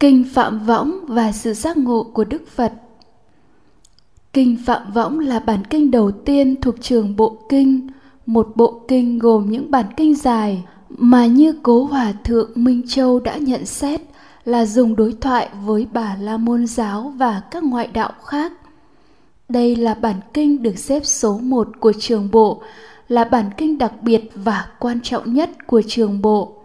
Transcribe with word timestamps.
Kinh 0.00 0.24
Phạm 0.24 0.66
Võng 0.66 1.06
và 1.06 1.32
sự 1.32 1.54
giác 1.54 1.76
ngộ 1.76 2.02
của 2.02 2.24
Đức 2.24 2.42
Phật 2.48 2.72
Kinh 4.32 4.56
Phạm 4.66 4.92
Võng 4.92 5.18
là 5.18 5.38
bản 5.38 5.64
kinh 5.70 5.90
đầu 5.90 6.10
tiên 6.10 6.60
thuộc 6.60 6.74
trường 6.80 7.16
Bộ 7.16 7.38
Kinh, 7.48 7.88
một 8.26 8.48
bộ 8.54 8.80
kinh 8.88 9.18
gồm 9.18 9.50
những 9.50 9.70
bản 9.70 9.86
kinh 9.96 10.14
dài 10.14 10.64
mà 10.88 11.26
như 11.26 11.54
Cố 11.62 11.84
Hòa 11.84 12.12
Thượng 12.24 12.50
Minh 12.54 12.82
Châu 12.88 13.20
đã 13.20 13.36
nhận 13.36 13.66
xét 13.66 14.00
là 14.44 14.66
dùng 14.66 14.96
đối 14.96 15.14
thoại 15.20 15.48
với 15.64 15.86
bà 15.92 16.16
La 16.20 16.36
Môn 16.36 16.66
Giáo 16.66 17.12
và 17.16 17.42
các 17.50 17.64
ngoại 17.64 17.86
đạo 17.86 18.12
khác. 18.24 18.52
Đây 19.48 19.76
là 19.76 19.94
bản 19.94 20.16
kinh 20.34 20.62
được 20.62 20.78
xếp 20.78 21.00
số 21.04 21.38
một 21.38 21.68
của 21.80 21.92
trường 21.98 22.30
bộ, 22.30 22.62
là 23.08 23.24
bản 23.24 23.50
kinh 23.56 23.78
đặc 23.78 23.92
biệt 24.02 24.30
và 24.34 24.66
quan 24.78 25.00
trọng 25.02 25.34
nhất 25.34 25.50
của 25.66 25.82
trường 25.86 26.22
bộ. 26.22 26.59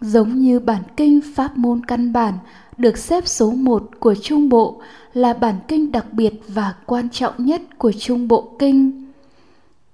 Giống 0.00 0.38
như 0.38 0.60
bản 0.60 0.82
kinh 0.96 1.20
Pháp 1.34 1.56
môn 1.56 1.86
căn 1.86 2.12
bản, 2.12 2.34
được 2.78 2.98
xếp 2.98 3.28
số 3.28 3.50
một 3.50 3.90
của 4.00 4.14
trung 4.14 4.48
bộ, 4.48 4.80
là 5.12 5.32
bản 5.32 5.54
kinh 5.68 5.92
đặc 5.92 6.12
biệt 6.12 6.32
và 6.48 6.74
quan 6.86 7.08
trọng 7.10 7.34
nhất 7.38 7.62
của 7.78 7.92
trung 7.92 8.28
bộ 8.28 8.48
kinh. 8.58 9.06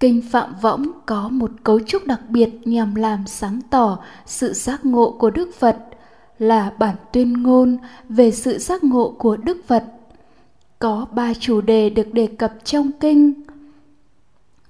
Kinh 0.00 0.22
Phạm 0.30 0.54
Võng 0.60 0.86
có 1.06 1.28
một 1.28 1.50
cấu 1.64 1.80
trúc 1.80 2.06
đặc 2.06 2.20
biệt 2.28 2.50
nhằm 2.64 2.94
làm 2.94 3.26
sáng 3.26 3.60
tỏ 3.70 3.98
sự 4.26 4.52
giác 4.52 4.84
ngộ 4.84 5.16
của 5.18 5.30
Đức 5.30 5.54
Phật, 5.58 5.78
là 6.38 6.72
bản 6.78 6.96
tuyên 7.12 7.42
ngôn 7.42 7.78
về 8.08 8.30
sự 8.30 8.58
giác 8.58 8.84
ngộ 8.84 9.14
của 9.18 9.36
Đức 9.36 9.58
Phật. 9.66 9.84
Có 10.78 11.06
ba 11.12 11.34
chủ 11.34 11.60
đề 11.60 11.90
được 11.90 12.14
đề 12.14 12.26
cập 12.26 12.52
trong 12.64 12.90
kinh. 13.00 13.32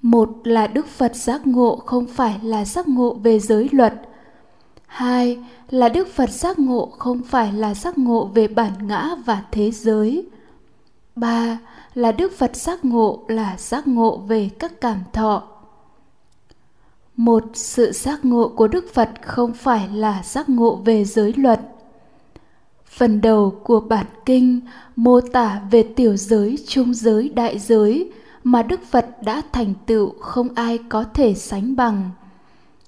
Một 0.01 0.29
là 0.43 0.67
Đức 0.67 0.87
Phật 0.87 1.15
giác 1.15 1.47
ngộ 1.47 1.75
không 1.75 2.07
phải 2.07 2.39
là 2.43 2.65
giác 2.65 2.87
ngộ 2.87 3.13
về 3.13 3.39
giới 3.39 3.69
luật. 3.71 3.93
Hai 4.93 5.39
là 5.69 5.89
Đức 5.89 6.07
Phật 6.07 6.29
giác 6.29 6.59
ngộ 6.59 6.85
không 6.97 7.21
phải 7.23 7.53
là 7.53 7.73
giác 7.73 7.97
ngộ 7.97 8.25
về 8.25 8.47
bản 8.47 8.71
ngã 8.87 9.15
và 9.25 9.43
thế 9.51 9.71
giới. 9.71 10.27
Ba 11.15 11.59
là 11.93 12.11
Đức 12.11 12.31
Phật 12.37 12.55
giác 12.55 12.85
ngộ 12.85 13.25
là 13.27 13.57
giác 13.57 13.87
ngộ 13.87 14.17
về 14.17 14.49
các 14.59 14.81
cảm 14.81 14.97
thọ. 15.13 15.43
Một 17.15 17.43
sự 17.53 17.91
giác 17.91 18.25
ngộ 18.25 18.47
của 18.55 18.67
Đức 18.67 18.85
Phật 18.93 19.09
không 19.21 19.53
phải 19.53 19.87
là 19.87 20.23
giác 20.23 20.49
ngộ 20.49 20.75
về 20.75 21.05
giới 21.05 21.33
luật. 21.37 21.59
Phần 22.85 23.21
đầu 23.21 23.55
của 23.63 23.79
bản 23.79 24.05
kinh 24.25 24.59
mô 24.95 25.21
tả 25.21 25.61
về 25.71 25.83
tiểu 25.95 26.17
giới, 26.17 26.57
trung 26.67 26.93
giới, 26.93 27.29
đại 27.29 27.59
giới 27.59 28.11
mà 28.43 28.63
Đức 28.63 28.83
Phật 28.83 29.07
đã 29.21 29.41
thành 29.51 29.73
tựu 29.85 30.13
không 30.19 30.49
ai 30.55 30.79
có 30.89 31.03
thể 31.03 31.33
sánh 31.33 31.75
bằng. 31.75 32.11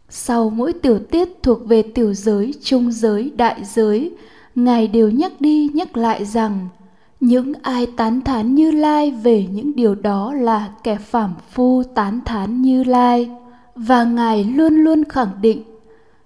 Sau 0.10 0.50
mỗi 0.50 0.74
tiểu 0.74 1.00
tiết 1.00 1.30
thuộc 1.44 1.68
về 1.68 1.82
tiểu 1.82 2.14
giới, 2.14 2.54
trung 2.64 2.92
giới, 2.92 3.32
đại 3.36 3.64
giới, 3.64 4.12
Ngài 4.56 4.88
đều 4.88 5.10
nhắc 5.10 5.32
đi 5.40 5.70
nhắc 5.74 5.98
lại 5.98 6.26
rằng 6.26 6.68
những 7.20 7.54
ai 7.62 7.88
tán 7.98 8.22
thán 8.22 8.56
Như 8.56 8.72
Lai 8.72 9.12
về 9.12 9.48
những 9.52 9.76
điều 9.76 9.96
đó 9.96 10.34
là 10.34 10.70
kẻ 10.84 10.96
phàm 10.96 11.34
phu 11.52 11.84
tán 11.84 12.20
thán 12.26 12.62
Như 12.62 12.84
Lai 12.84 13.30
và 13.76 14.04
Ngài 14.04 14.44
luôn 14.44 14.76
luôn 14.76 15.04
khẳng 15.04 15.32
định 15.42 15.64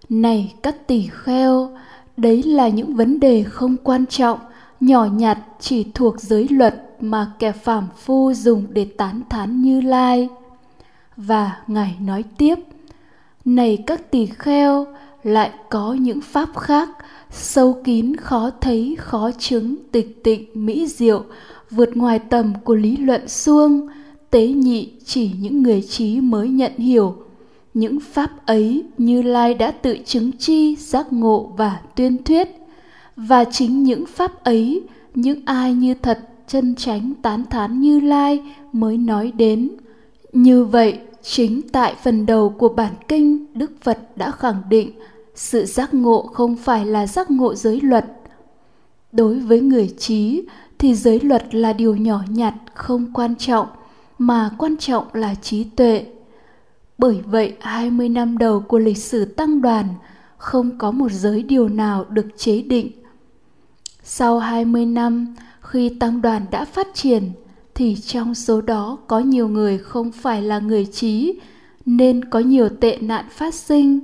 này 0.09 0.53
các 0.63 0.87
tỷ 0.87 1.07
kheo, 1.11 1.77
đấy 2.17 2.43
là 2.43 2.69
những 2.69 2.95
vấn 2.95 3.19
đề 3.19 3.43
không 3.43 3.75
quan 3.83 4.05
trọng, 4.05 4.39
nhỏ 4.79 5.05
nhặt 5.05 5.39
chỉ 5.59 5.85
thuộc 5.93 6.21
giới 6.21 6.47
luật 6.49 6.85
mà 6.99 7.31
kẻ 7.39 7.51
phàm 7.51 7.87
phu 7.97 8.33
dùng 8.33 8.65
để 8.69 8.85
tán 8.97 9.21
thán 9.29 9.61
Như 9.61 9.81
Lai. 9.81 10.29
Và 11.17 11.57
Ngài 11.67 11.95
nói 12.01 12.23
tiếp, 12.37 12.59
này 13.45 13.83
các 13.87 14.11
tỳ 14.11 14.25
kheo, 14.25 14.87
lại 15.23 15.51
có 15.69 15.93
những 15.93 16.21
pháp 16.21 16.57
khác 16.57 16.89
sâu 17.31 17.81
kín 17.83 18.15
khó 18.15 18.49
thấy 18.61 18.95
khó 18.99 19.31
chứng 19.31 19.75
tịch 19.91 20.23
tịnh 20.23 20.45
mỹ 20.53 20.87
diệu 20.87 21.23
vượt 21.71 21.97
ngoài 21.97 22.19
tầm 22.19 22.53
của 22.63 22.75
lý 22.75 22.97
luận 22.97 23.27
xuông. 23.27 23.87
Tế 24.29 24.47
nhị 24.47 24.91
chỉ 25.05 25.31
những 25.39 25.63
người 25.63 25.81
trí 25.81 26.21
mới 26.21 26.49
nhận 26.49 26.77
hiểu. 26.77 27.15
Những 27.73 27.99
pháp 27.99 28.45
ấy 28.45 28.83
như 28.97 29.21
lai 29.21 29.53
đã 29.53 29.71
tự 29.71 29.97
chứng 30.05 30.31
chi 30.31 30.75
giác 30.75 31.13
ngộ 31.13 31.53
và 31.57 31.79
tuyên 31.95 32.23
thuyết. 32.23 32.47
Và 33.15 33.43
chính 33.43 33.83
những 33.83 34.05
pháp 34.05 34.43
ấy 34.43 34.81
những 35.15 35.41
ai 35.45 35.73
như 35.73 35.93
thật 35.93 36.19
chân 36.47 36.75
chánh 36.75 37.13
tán 37.21 37.43
thán 37.49 37.79
như 37.79 37.99
lai 37.99 38.41
mới 38.73 38.97
nói 38.97 39.31
đến. 39.31 39.69
Như 40.33 40.63
vậy 40.63 40.99
chính 41.23 41.61
tại 41.71 41.95
phần 42.03 42.25
đầu 42.25 42.49
của 42.49 42.69
bản 42.69 42.93
kinh 43.07 43.45
đức 43.53 43.71
phật 43.81 43.97
đã 44.15 44.31
khẳng 44.31 44.61
định 44.69 44.91
sự 45.35 45.65
giác 45.65 45.93
ngộ 45.93 46.21
không 46.33 46.55
phải 46.55 46.85
là 46.85 47.07
giác 47.07 47.31
ngộ 47.31 47.55
giới 47.55 47.81
luật 47.81 48.05
đối 49.11 49.39
với 49.39 49.61
người 49.61 49.95
trí 49.97 50.43
thì 50.77 50.95
giới 50.95 51.19
luật 51.19 51.55
là 51.55 51.73
điều 51.73 51.95
nhỏ 51.95 52.21
nhặt 52.29 52.53
không 52.73 53.13
quan 53.13 53.35
trọng 53.35 53.67
mà 54.17 54.49
quan 54.57 54.77
trọng 54.77 55.05
là 55.13 55.35
trí 55.35 55.63
tuệ 55.63 56.05
bởi 56.99 57.21
vậy 57.25 57.53
20 57.59 58.09
năm 58.09 58.37
đầu 58.37 58.59
của 58.59 58.79
lịch 58.79 58.97
sử 58.97 59.25
tăng 59.25 59.61
đoàn 59.61 59.85
không 60.37 60.77
có 60.77 60.91
một 60.91 61.11
giới 61.11 61.43
điều 61.43 61.69
nào 61.69 62.05
được 62.09 62.27
chế 62.37 62.61
định. 62.61 62.91
Sau 64.03 64.39
20 64.39 64.85
năm, 64.85 65.35
khi 65.61 65.89
tăng 65.99 66.21
đoàn 66.21 66.45
đã 66.51 66.65
phát 66.65 66.87
triển, 66.93 67.31
thì 67.79 67.95
trong 67.95 68.35
số 68.35 68.61
đó 68.61 68.97
có 69.07 69.19
nhiều 69.19 69.47
người 69.47 69.77
không 69.77 70.11
phải 70.11 70.41
là 70.41 70.59
người 70.59 70.85
trí, 70.85 71.39
nên 71.85 72.25
có 72.25 72.39
nhiều 72.39 72.69
tệ 72.69 72.97
nạn 73.01 73.25
phát 73.31 73.53
sinh 73.53 73.99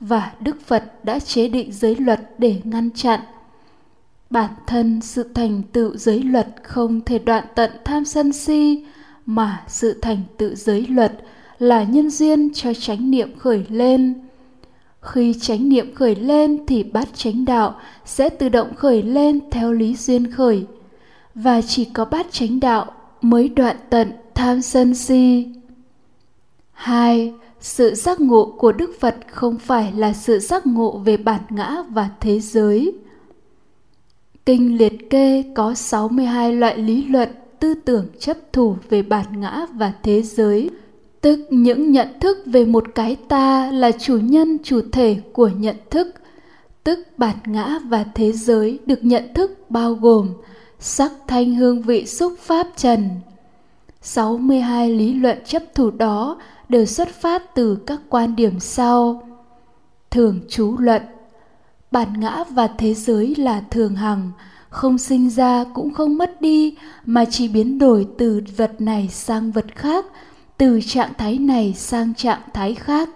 và 0.00 0.32
Đức 0.40 0.60
Phật 0.66 1.04
đã 1.04 1.18
chế 1.18 1.48
định 1.48 1.72
giới 1.72 1.96
luật 1.96 2.20
để 2.38 2.60
ngăn 2.64 2.90
chặn. 2.90 3.20
Bản 4.30 4.50
thân 4.66 5.00
sự 5.00 5.22
thành 5.34 5.62
tựu 5.72 5.96
giới 5.96 6.22
luật 6.22 6.48
không 6.62 7.00
thể 7.00 7.18
đoạn 7.18 7.44
tận 7.54 7.70
tham 7.84 8.04
sân 8.04 8.32
si, 8.32 8.84
mà 9.26 9.64
sự 9.68 9.98
thành 10.02 10.22
tựu 10.38 10.54
giới 10.54 10.86
luật– 10.86 11.12
là 11.60 11.82
nhân 11.82 12.10
duyên 12.10 12.50
cho 12.54 12.74
chánh 12.74 13.10
niệm 13.10 13.38
khởi 13.38 13.66
lên 13.68 14.14
khi 15.00 15.34
chánh 15.40 15.68
niệm 15.68 15.94
khởi 15.94 16.14
lên 16.14 16.66
thì 16.66 16.82
bát 16.82 17.08
chánh 17.14 17.44
đạo 17.44 17.80
sẽ 18.04 18.28
tự 18.28 18.48
động 18.48 18.74
khởi 18.74 19.02
lên 19.02 19.40
theo 19.50 19.72
lý 19.72 19.96
duyên 19.96 20.32
khởi 20.32 20.66
và 21.34 21.62
chỉ 21.62 21.84
có 21.84 22.04
bát 22.04 22.26
chánh 22.30 22.60
đạo 22.60 22.92
mới 23.20 23.48
đoạn 23.48 23.76
tận 23.90 24.12
tham 24.34 24.62
sân 24.62 24.94
si. 24.94 25.48
Hai, 26.72 27.34
sự 27.60 27.94
giác 27.94 28.20
ngộ 28.20 28.54
của 28.58 28.72
đức 28.72 28.90
phật 29.00 29.16
không 29.30 29.58
phải 29.58 29.92
là 29.92 30.12
sự 30.12 30.38
giác 30.38 30.66
ngộ 30.66 30.98
về 30.98 31.16
bản 31.16 31.40
ngã 31.50 31.82
và 31.90 32.10
thế 32.20 32.40
giới. 32.40 32.92
Kinh 34.46 34.78
liệt 34.78 35.10
kê 35.10 35.44
có 35.54 35.74
62 35.74 36.52
loại 36.52 36.78
lý 36.78 37.04
luận 37.04 37.28
tư 37.60 37.74
tưởng 37.74 38.06
chấp 38.18 38.36
thủ 38.52 38.76
về 38.88 39.02
bản 39.02 39.40
ngã 39.40 39.66
và 39.74 39.92
thế 40.02 40.22
giới. 40.22 40.70
Tức 41.20 41.40
những 41.50 41.92
nhận 41.92 42.08
thức 42.20 42.38
về 42.46 42.64
một 42.64 42.84
cái 42.94 43.16
ta 43.28 43.70
là 43.72 43.90
chủ 43.92 44.18
nhân, 44.18 44.58
chủ 44.62 44.80
thể 44.92 45.16
của 45.32 45.48
nhận 45.48 45.76
thức. 45.90 46.14
Tức 46.84 46.98
bản 47.16 47.36
ngã 47.46 47.78
và 47.84 48.04
thế 48.14 48.32
giới 48.32 48.78
được 48.86 49.04
nhận 49.04 49.34
thức 49.34 49.70
bao 49.70 49.94
gồm 49.94 50.28
sắc 50.80 51.12
thanh 51.26 51.54
hương 51.54 51.82
vị 51.82 52.06
xúc 52.06 52.34
pháp 52.40 52.66
trần. 52.76 53.10
62 54.02 54.90
lý 54.90 55.14
luận 55.14 55.38
chấp 55.44 55.62
thủ 55.74 55.90
đó 55.90 56.40
đều 56.68 56.86
xuất 56.86 57.08
phát 57.08 57.54
từ 57.54 57.78
các 57.86 58.00
quan 58.08 58.36
điểm 58.36 58.60
sau. 58.60 59.28
Thường 60.10 60.40
chú 60.48 60.78
luận. 60.78 61.02
Bản 61.90 62.20
ngã 62.20 62.44
và 62.50 62.66
thế 62.66 62.94
giới 62.94 63.34
là 63.36 63.62
thường 63.70 63.96
hằng, 63.96 64.30
không 64.68 64.98
sinh 64.98 65.30
ra 65.30 65.64
cũng 65.74 65.94
không 65.94 66.18
mất 66.18 66.40
đi, 66.40 66.76
mà 67.06 67.24
chỉ 67.24 67.48
biến 67.48 67.78
đổi 67.78 68.06
từ 68.18 68.40
vật 68.56 68.80
này 68.80 69.08
sang 69.08 69.50
vật 69.50 69.66
khác, 69.74 70.06
từ 70.56 70.80
trạng 70.86 71.12
thái 71.18 71.38
này 71.38 71.74
sang 71.76 72.14
trạng 72.14 72.40
thái 72.54 72.74
khác. 72.74 73.08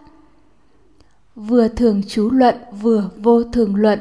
Vừa 1.35 1.69
thường 1.69 2.03
chú 2.09 2.31
luận, 2.31 2.55
vừa 2.83 3.11
vô 3.17 3.45
thường 3.45 3.75
luận 3.75 4.01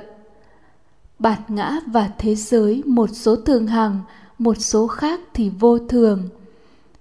bản 1.24 1.42
ngã 1.48 1.80
và 1.88 2.10
thế 2.18 2.36
giới 2.36 2.84
một 2.86 3.10
số 3.14 3.36
thường 3.36 3.68
hằng, 3.68 4.00
một 4.38 4.54
số 4.54 4.88
khác 4.88 5.20
thì 5.34 5.52
vô 5.60 5.80
thường. 5.80 6.30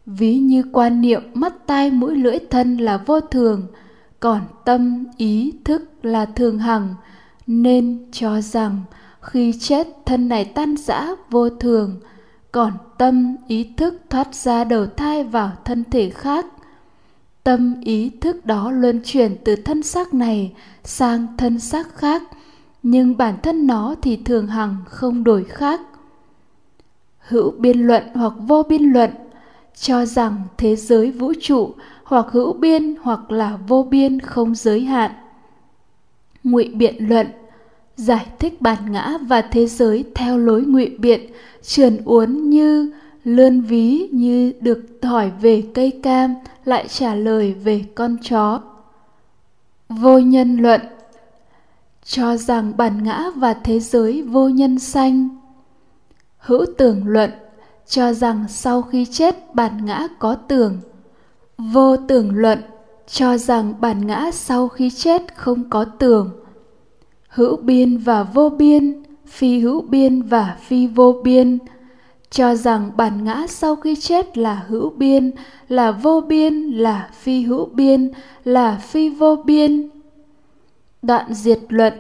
Ví 0.07 0.39
như 0.39 0.63
quan 0.73 1.01
niệm 1.01 1.23
mắt 1.35 1.55
tai 1.67 1.91
mũi 1.91 2.17
lưỡi 2.17 2.39
thân 2.51 2.77
là 2.77 2.97
vô 3.07 3.21
thường, 3.21 3.67
còn 4.21 4.41
tâm 4.65 5.07
ý 5.17 5.53
thức 5.65 5.83
là 6.03 6.25
thường 6.25 6.59
hằng, 6.59 6.95
nên 7.47 8.09
cho 8.13 8.41
rằng 8.41 8.83
khi 9.21 9.53
chết 9.61 9.89
thân 10.07 10.29
này 10.29 10.45
tan 10.45 10.77
rã 10.77 11.09
vô 11.31 11.51
thường, 11.51 12.01
còn 12.53 12.73
tâm 12.99 13.37
ý 13.49 13.73
thức 13.77 13.95
thoát 14.11 14.35
ra 14.35 14.65
đầu 14.65 14.87
thai 14.87 15.25
vào 15.25 15.53
thân 15.65 15.85
thể 15.91 16.11
khác. 16.11 16.47
Tâm 17.45 17.81
ý 17.81 18.11
thức 18.21 18.47
đó 18.47 18.71
luân 18.71 19.01
chuyển 19.05 19.37
từ 19.45 19.57
thân 19.57 19.83
xác 19.83 20.15
này 20.15 20.55
sang 20.85 21.27
thân 21.39 21.61
xác 21.61 21.97
khác 21.97 22.23
nhưng 22.83 23.17
bản 23.17 23.35
thân 23.43 23.67
nó 23.67 23.95
thì 24.03 24.17
thường 24.17 24.47
hằng 24.47 24.77
không 24.87 25.25
đổi 25.25 25.45
khác. 25.45 25.81
Hữu 27.19 27.51
biên 27.51 27.79
luận 27.79 28.03
hoặc 28.15 28.33
vô 28.39 28.63
biên 28.63 28.83
luận, 28.83 29.11
cho 29.75 30.05
rằng 30.05 30.43
thế 30.57 30.77
giới 30.77 31.11
vũ 31.11 31.33
trụ 31.41 31.75
hoặc 32.05 32.27
hữu 32.31 32.53
biên 32.53 32.95
hoặc 33.03 33.33
là 33.33 33.59
vô 33.69 33.83
biên 33.83 34.21
không 34.21 34.55
giới 34.55 34.81
hạn. 34.81 35.11
Ngụy 36.45 36.69
biện 36.69 37.09
luận, 37.09 37.27
giải 37.97 38.27
thích 38.39 38.61
bản 38.61 38.93
ngã 38.93 39.19
và 39.19 39.43
thế 39.43 39.67
giới 39.67 40.05
theo 40.15 40.39
lối 40.39 40.63
ngụy 40.63 40.97
biện 40.99 41.21
trườn 41.63 41.99
uốn 42.05 42.51
như 42.51 42.93
lươn 43.25 43.61
ví 43.61 44.09
như 44.13 44.53
được 44.61 44.99
hỏi 45.03 45.31
về 45.41 45.63
cây 45.75 46.01
cam 46.03 46.35
lại 46.65 46.89
trả 46.89 47.15
lời 47.15 47.55
về 47.55 47.85
con 47.95 48.17
chó. 48.23 48.61
Vô 49.89 50.19
nhân 50.19 50.57
luận 50.57 50.81
cho 52.05 52.37
rằng 52.37 52.73
bản 52.77 53.03
ngã 53.03 53.31
và 53.37 53.55
thế 53.55 53.81
giới 53.81 54.23
vô 54.23 54.49
nhân 54.49 54.79
sanh. 54.79 55.29
Hữu 56.39 56.65
tưởng 56.79 57.07
luận 57.07 57.31
cho 57.87 58.13
rằng 58.13 58.45
sau 58.49 58.83
khi 58.83 59.05
chết 59.05 59.55
bản 59.55 59.85
ngã 59.85 60.09
có 60.19 60.35
tưởng. 60.35 60.81
Vô 61.59 61.97
tưởng 61.97 62.35
luận 62.35 62.59
cho 63.07 63.39
rằng 63.39 63.75
bản 63.81 64.07
ngã 64.07 64.31
sau 64.33 64.69
khi 64.69 64.91
chết 64.91 65.37
không 65.37 65.71
có 65.71 65.85
tưởng. 65.85 66.31
Hữu 67.29 67.57
biên 67.57 67.99
và 67.99 68.23
vô 68.23 68.49
biên, 68.49 69.03
phi 69.27 69.59
hữu 69.59 69.81
biên 69.81 70.23
và 70.23 70.57
phi 70.61 70.87
vô 70.87 71.21
biên. 71.25 71.59
Cho 72.31 72.55
rằng 72.55 72.91
bản 72.97 73.25
ngã 73.25 73.47
sau 73.49 73.77
khi 73.77 73.97
chết 73.97 74.39
là 74.39 74.65
hữu 74.69 74.91
biên, 74.91 75.31
là 75.69 75.91
vô 75.91 76.21
biên, 76.21 76.55
là 76.55 77.11
phi 77.21 77.43
hữu 77.43 77.65
biên, 77.65 78.11
là 78.45 78.77
phi 78.77 79.09
vô 79.09 79.37
biên 79.37 79.91
đoạn 81.03 81.35
diệt 81.35 81.59
luận, 81.69 81.93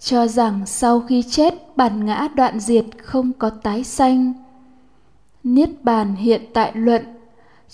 cho 0.00 0.26
rằng 0.26 0.66
sau 0.66 1.00
khi 1.00 1.22
chết, 1.22 1.54
bản 1.76 2.06
ngã 2.06 2.28
đoạn 2.34 2.60
diệt 2.60 2.84
không 3.02 3.32
có 3.32 3.50
tái 3.50 3.84
sanh. 3.84 4.32
Niết 5.44 5.84
bàn 5.84 6.14
hiện 6.14 6.42
tại 6.52 6.72
luận, 6.74 7.02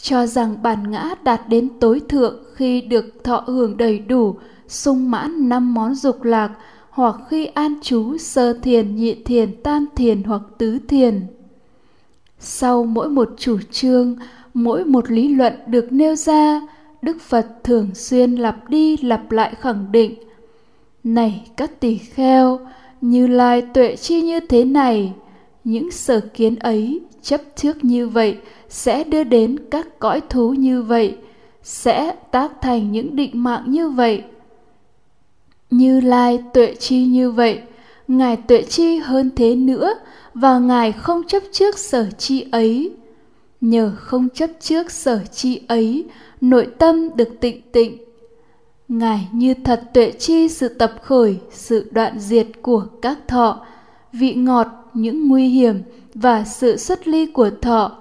cho 0.03 0.27
rằng 0.27 0.57
bản 0.63 0.91
ngã 0.91 1.15
đạt 1.25 1.49
đến 1.49 1.69
tối 1.81 2.01
thượng 2.09 2.45
khi 2.55 2.81
được 2.81 3.25
thọ 3.25 3.45
hưởng 3.47 3.77
đầy 3.77 3.99
đủ, 3.99 4.37
sung 4.69 5.11
mãn 5.11 5.49
năm 5.49 5.75
món 5.75 5.95
dục 5.95 6.23
lạc, 6.23 6.51
hoặc 6.91 7.17
khi 7.29 7.47
an 7.47 7.75
trú, 7.83 8.19
sơ 8.19 8.53
thiền, 8.53 8.97
nhị 8.97 9.15
thiền, 9.15 9.63
tam 9.63 9.87
thiền 9.97 10.23
hoặc 10.23 10.43
tứ 10.59 10.79
thiền. 10.89 11.27
Sau 12.39 12.85
mỗi 12.85 13.09
một 13.09 13.29
chủ 13.39 13.59
trương, 13.71 14.17
mỗi 14.55 14.85
một 14.85 15.11
lý 15.11 15.29
luận 15.29 15.53
được 15.67 15.93
nêu 15.93 16.15
ra, 16.15 16.61
đức 17.03 17.21
phật 17.21 17.47
thường 17.65 17.91
xuyên 17.95 18.33
lặp 18.35 18.69
đi 18.69 18.97
lặp 18.97 19.33
lại 19.33 19.55
khẳng 19.61 19.93
định 19.93 20.15
này 21.05 21.47
các 21.57 21.81
tỳ 21.81 21.99
kheo, 21.99 22.61
như 23.01 23.27
lai 23.27 23.63
tuệ 23.75 23.97
chi 23.97 24.23
như 24.23 24.41
thế 24.41 24.65
này, 24.65 25.13
những 25.65 25.91
sở 25.91 26.21
kiến 26.21 26.57
ấy 26.57 27.01
chấp 27.23 27.41
trước 27.57 27.85
như 27.85 28.09
vậy 28.09 28.37
sẽ 28.69 29.05
đưa 29.05 29.25
đến 29.25 29.57
các 29.71 29.99
cõi 29.99 30.21
thú 30.29 30.55
như 30.55 30.83
vậy, 30.83 31.17
sẽ 31.63 32.15
tác 32.31 32.53
thành 32.61 32.93
những 32.93 33.17
định 33.17 33.31
mạng 33.43 33.65
như 33.67 33.89
vậy. 33.89 34.23
Như 35.71 36.01
lai 36.01 36.39
tuệ 36.55 36.75
chi 36.79 37.05
như 37.05 37.31
vậy, 37.31 37.61
ngài 38.09 38.37
tuệ 38.37 38.63
chi 38.63 38.97
hơn 38.97 39.31
thế 39.37 39.57
nữa 39.57 39.95
và 40.35 40.59
ngài 40.59 40.93
không 40.93 41.23
chấp 41.27 41.43
trước 41.53 41.79
sở 41.79 42.07
chi 42.19 42.47
ấy. 42.51 42.91
Nhờ 43.61 43.93
không 43.97 44.29
chấp 44.29 44.51
trước 44.61 44.91
sở 44.91 45.21
chi 45.33 45.61
ấy, 45.69 46.05
nội 46.41 46.67
tâm 46.79 47.17
được 47.17 47.41
tịnh 47.41 47.61
tịnh 47.73 47.99
ngài 48.99 49.29
như 49.33 49.55
thật 49.55 49.83
tuệ 49.95 50.13
chi 50.13 50.49
sự 50.49 50.69
tập 50.69 50.95
khởi, 51.03 51.39
sự 51.51 51.91
đoạn 51.91 52.19
diệt 52.19 52.47
của 52.63 52.87
các 53.03 53.19
thọ, 53.29 53.67
vị 54.13 54.35
ngọt, 54.35 54.67
những 54.95 55.29
nguy 55.29 55.49
hiểm 55.49 55.83
và 56.15 56.45
sự 56.45 56.77
xuất 56.77 57.09
ly 57.09 57.27
của 57.27 57.51
thọ. 57.63 57.99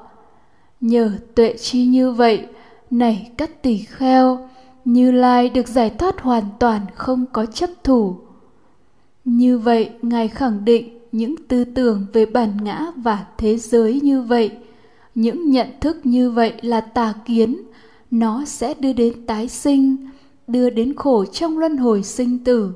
Nhờ 0.81 1.11
tuệ 1.35 1.55
chi 1.57 1.85
như 1.85 2.11
vậy, 2.11 2.45
này 2.91 3.31
các 3.37 3.61
tỷ 3.61 3.77
kheo, 3.77 4.49
như 4.85 5.11
lai 5.11 5.49
được 5.49 5.67
giải 5.67 5.89
thoát 5.89 6.21
hoàn 6.21 6.43
toàn 6.59 6.81
không 6.95 7.25
có 7.33 7.45
chấp 7.45 7.69
thủ. 7.83 8.15
Như 9.25 9.57
vậy, 9.57 9.89
ngài 10.01 10.27
khẳng 10.27 10.65
định 10.65 10.99
những 11.11 11.35
tư 11.47 11.65
tưởng 11.65 12.05
về 12.13 12.25
bản 12.25 12.57
ngã 12.63 12.85
và 12.95 13.25
thế 13.37 13.57
giới 13.57 13.99
như 14.03 14.21
vậy, 14.21 14.51
những 15.15 15.51
nhận 15.51 15.67
thức 15.81 16.05
như 16.05 16.31
vậy 16.31 16.53
là 16.61 16.81
tà 16.81 17.13
kiến, 17.25 17.57
nó 18.11 18.45
sẽ 18.45 18.73
đưa 18.79 18.93
đến 18.93 19.25
tái 19.25 19.47
sinh 19.47 19.97
đưa 20.53 20.69
đến 20.69 20.93
khổ 20.95 21.25
trong 21.25 21.57
luân 21.57 21.77
hồi 21.77 22.03
sinh 22.03 22.43
tử. 22.43 22.73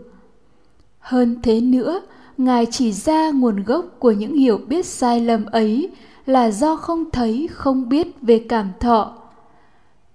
Hơn 1.00 1.40
thế 1.44 1.62
nữa, 1.62 2.02
ngài 2.38 2.66
chỉ 2.66 2.92
ra 2.92 3.32
nguồn 3.32 3.64
gốc 3.64 3.86
của 4.00 4.12
những 4.12 4.36
hiểu 4.36 4.60
biết 4.68 4.86
sai 4.86 5.20
lầm 5.22 5.46
ấy 5.46 5.90
là 6.26 6.52
do 6.52 6.76
không 6.76 7.12
thấy, 7.12 7.48
không 7.52 7.90
biết 7.90 8.08
về 8.22 8.46
cảm 8.50 8.72
thọ. 8.80 9.18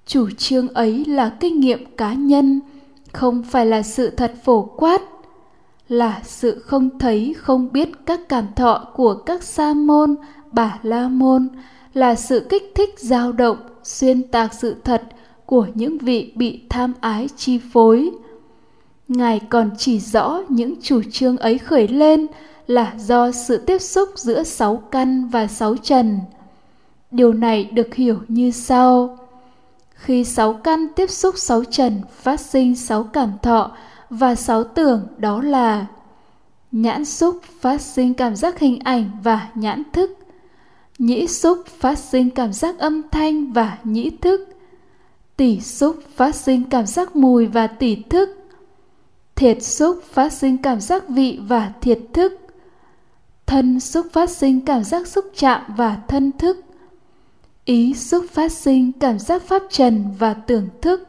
Chủ 0.06 0.30
trương 0.38 0.68
ấy 0.68 1.04
là 1.04 1.36
kinh 1.40 1.60
nghiệm 1.60 1.96
cá 1.96 2.14
nhân, 2.14 2.60
không 3.12 3.42
phải 3.42 3.66
là 3.66 3.82
sự 3.82 4.10
thật 4.10 4.34
phổ 4.44 4.62
quát, 4.62 5.02
là 5.88 6.20
sự 6.24 6.58
không 6.66 6.98
thấy, 6.98 7.34
không 7.38 7.72
biết 7.72 7.88
các 8.06 8.20
cảm 8.28 8.46
thọ 8.56 8.86
của 8.94 9.14
các 9.14 9.42
sa 9.42 9.74
môn, 9.74 10.14
bà 10.52 10.78
la 10.82 11.08
môn, 11.08 11.48
là 11.94 12.14
sự 12.14 12.46
kích 12.48 12.72
thích 12.74 12.94
dao 12.98 13.32
động, 13.32 13.56
xuyên 13.82 14.22
tạc 14.22 14.54
sự 14.54 14.76
thật 14.84 15.02
của 15.52 15.66
những 15.74 15.98
vị 15.98 16.32
bị 16.34 16.60
tham 16.68 16.92
ái 17.00 17.28
chi 17.36 17.60
phối. 17.72 18.10
Ngài 19.08 19.40
còn 19.40 19.70
chỉ 19.78 20.00
rõ 20.00 20.42
những 20.48 20.74
chủ 20.82 21.02
trương 21.12 21.36
ấy 21.36 21.58
khởi 21.58 21.88
lên 21.88 22.26
là 22.66 22.94
do 22.98 23.30
sự 23.30 23.56
tiếp 23.56 23.78
xúc 23.78 24.08
giữa 24.16 24.42
sáu 24.42 24.76
căn 24.76 25.28
và 25.28 25.46
sáu 25.46 25.76
trần. 25.76 26.20
Điều 27.10 27.32
này 27.32 27.64
được 27.64 27.94
hiểu 27.94 28.18
như 28.28 28.50
sau. 28.50 29.18
Khi 29.94 30.24
sáu 30.24 30.52
căn 30.52 30.86
tiếp 30.96 31.10
xúc 31.10 31.34
sáu 31.38 31.64
trần, 31.64 32.00
phát 32.22 32.40
sinh 32.40 32.76
sáu 32.76 33.02
cảm 33.02 33.32
thọ 33.42 33.70
và 34.10 34.34
sáu 34.34 34.64
tưởng, 34.64 35.06
đó 35.16 35.42
là 35.42 35.86
nhãn 36.72 37.04
xúc 37.04 37.40
phát 37.60 37.80
sinh 37.80 38.14
cảm 38.14 38.36
giác 38.36 38.58
hình 38.58 38.78
ảnh 38.84 39.10
và 39.22 39.48
nhãn 39.54 39.82
thức, 39.92 40.18
nhĩ 40.98 41.26
xúc 41.26 41.66
phát 41.66 41.98
sinh 41.98 42.30
cảm 42.30 42.52
giác 42.52 42.78
âm 42.78 43.02
thanh 43.10 43.52
và 43.52 43.78
nhĩ 43.84 44.10
thức 44.10 44.51
tỷ 45.36 45.60
xúc 45.60 45.96
phát 46.16 46.34
sinh 46.34 46.64
cảm 46.70 46.86
giác 46.86 47.16
mùi 47.16 47.46
và 47.46 47.66
tỷ 47.66 48.02
thức. 48.02 48.28
Thiệt 49.34 49.62
xúc 49.62 50.02
phát 50.12 50.32
sinh 50.32 50.58
cảm 50.58 50.80
giác 50.80 51.08
vị 51.08 51.40
và 51.48 51.72
thiệt 51.80 51.98
thức. 52.12 52.32
Thân 53.46 53.80
xúc 53.80 54.06
phát 54.12 54.30
sinh 54.30 54.60
cảm 54.60 54.84
giác 54.84 55.06
xúc 55.06 55.24
chạm 55.36 55.60
và 55.76 55.98
thân 56.08 56.32
thức. 56.38 56.56
Ý 57.64 57.94
xúc 57.94 58.24
phát 58.32 58.52
sinh 58.52 58.92
cảm 58.92 59.18
giác 59.18 59.42
pháp 59.42 59.62
trần 59.70 60.04
và 60.18 60.34
tưởng 60.34 60.68
thức. 60.82 61.08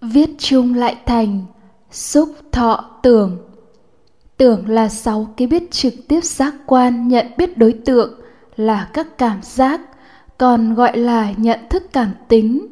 Viết 0.00 0.30
chung 0.38 0.74
lại 0.74 0.96
thành 1.06 1.40
xúc 1.90 2.34
thọ 2.52 2.90
tưởng. 3.02 3.38
Tưởng 4.36 4.68
là 4.68 4.88
sáu 4.88 5.34
cái 5.36 5.48
biết 5.48 5.70
trực 5.70 5.94
tiếp 6.08 6.24
giác 6.24 6.54
quan 6.66 7.08
nhận 7.08 7.26
biết 7.38 7.58
đối 7.58 7.72
tượng 7.72 8.20
là 8.56 8.90
các 8.92 9.18
cảm 9.18 9.40
giác, 9.42 9.80
còn 10.38 10.74
gọi 10.74 10.98
là 10.98 11.32
nhận 11.36 11.60
thức 11.70 11.82
cảm 11.92 12.10
tính 12.28 12.66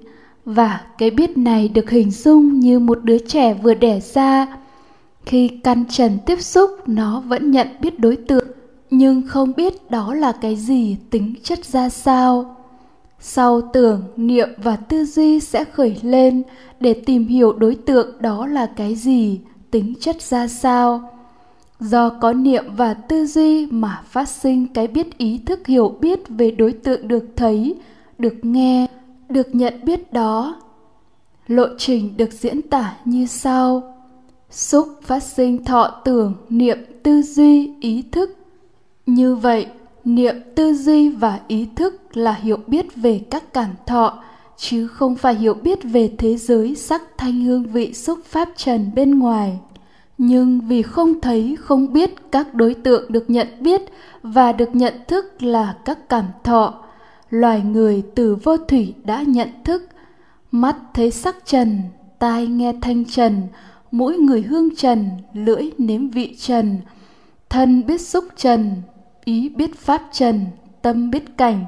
và 0.44 0.80
cái 0.98 1.10
biết 1.10 1.38
này 1.38 1.68
được 1.68 1.90
hình 1.90 2.10
dung 2.10 2.60
như 2.60 2.78
một 2.78 2.98
đứa 3.02 3.18
trẻ 3.18 3.54
vừa 3.54 3.74
đẻ 3.74 4.00
ra. 4.00 4.46
Khi 5.24 5.48
căn 5.48 5.84
trần 5.90 6.18
tiếp 6.26 6.40
xúc, 6.40 6.70
nó 6.86 7.20
vẫn 7.20 7.50
nhận 7.50 7.66
biết 7.80 8.00
đối 8.00 8.16
tượng, 8.16 8.46
nhưng 8.90 9.22
không 9.28 9.52
biết 9.56 9.90
đó 9.90 10.14
là 10.14 10.32
cái 10.32 10.56
gì 10.56 10.96
tính 11.10 11.34
chất 11.42 11.64
ra 11.64 11.88
sao. 11.88 12.56
Sau 13.20 13.60
tưởng, 13.72 14.02
niệm 14.16 14.48
và 14.56 14.76
tư 14.76 15.04
duy 15.04 15.40
sẽ 15.40 15.64
khởi 15.64 15.96
lên 16.02 16.42
để 16.80 16.94
tìm 16.94 17.26
hiểu 17.26 17.52
đối 17.52 17.74
tượng 17.74 18.16
đó 18.20 18.46
là 18.46 18.66
cái 18.66 18.94
gì, 18.94 19.40
tính 19.70 19.94
chất 20.00 20.22
ra 20.22 20.48
sao. 20.48 21.10
Do 21.80 22.08
có 22.08 22.32
niệm 22.32 22.64
và 22.76 22.94
tư 22.94 23.26
duy 23.26 23.66
mà 23.66 24.02
phát 24.06 24.28
sinh 24.28 24.66
cái 24.74 24.86
biết 24.86 25.18
ý 25.18 25.40
thức 25.46 25.66
hiểu 25.66 25.88
biết 26.00 26.20
về 26.28 26.50
đối 26.50 26.72
tượng 26.72 27.08
được 27.08 27.24
thấy, 27.36 27.74
được 28.18 28.34
nghe 28.42 28.86
được 29.32 29.54
nhận 29.54 29.74
biết 29.84 30.12
đó. 30.12 30.60
Lộ 31.46 31.66
trình 31.78 32.16
được 32.16 32.32
diễn 32.32 32.62
tả 32.62 32.96
như 33.04 33.26
sau. 33.26 33.94
Xúc 34.50 34.88
phát 35.02 35.22
sinh 35.22 35.64
thọ 35.64 36.00
tưởng 36.04 36.34
niệm 36.48 36.78
tư 37.02 37.22
duy 37.22 37.70
ý 37.80 38.02
thức. 38.12 38.36
Như 39.06 39.34
vậy, 39.34 39.66
niệm 40.04 40.34
tư 40.54 40.74
duy 40.74 41.08
và 41.08 41.40
ý 41.48 41.68
thức 41.76 42.16
là 42.16 42.32
hiểu 42.32 42.58
biết 42.66 42.86
về 42.96 43.20
các 43.30 43.52
cảm 43.52 43.70
thọ, 43.86 44.22
chứ 44.56 44.86
không 44.86 45.16
phải 45.16 45.34
hiểu 45.34 45.54
biết 45.54 45.78
về 45.82 46.12
thế 46.18 46.36
giới 46.36 46.74
sắc 46.74 47.02
thanh 47.18 47.40
hương 47.40 47.64
vị 47.64 47.94
xúc 47.94 48.18
pháp 48.24 48.48
trần 48.56 48.90
bên 48.94 49.18
ngoài. 49.18 49.58
Nhưng 50.18 50.60
vì 50.60 50.82
không 50.82 51.20
thấy, 51.20 51.56
không 51.60 51.92
biết, 51.92 52.14
các 52.32 52.54
đối 52.54 52.74
tượng 52.74 53.12
được 53.12 53.30
nhận 53.30 53.48
biết 53.60 53.82
và 54.22 54.52
được 54.52 54.74
nhận 54.74 54.94
thức 55.08 55.42
là 55.42 55.76
các 55.84 56.08
cảm 56.08 56.24
thọ 56.44 56.74
loài 57.32 57.62
người 57.62 58.02
từ 58.14 58.36
vô 58.42 58.56
thủy 58.56 58.94
đã 59.04 59.22
nhận 59.22 59.48
thức. 59.64 59.82
Mắt 60.50 60.76
thấy 60.94 61.10
sắc 61.10 61.36
trần, 61.44 61.82
tai 62.18 62.46
nghe 62.46 62.72
thanh 62.80 63.04
trần, 63.04 63.42
mũi 63.90 64.18
người 64.18 64.42
hương 64.42 64.76
trần, 64.76 65.10
lưỡi 65.34 65.70
nếm 65.78 66.08
vị 66.08 66.36
trần. 66.38 66.78
Thân 67.48 67.86
biết 67.86 68.00
xúc 68.00 68.24
trần, 68.36 68.82
ý 69.24 69.48
biết 69.48 69.78
pháp 69.78 70.02
trần, 70.12 70.46
tâm 70.82 71.10
biết 71.10 71.36
cảnh. 71.36 71.64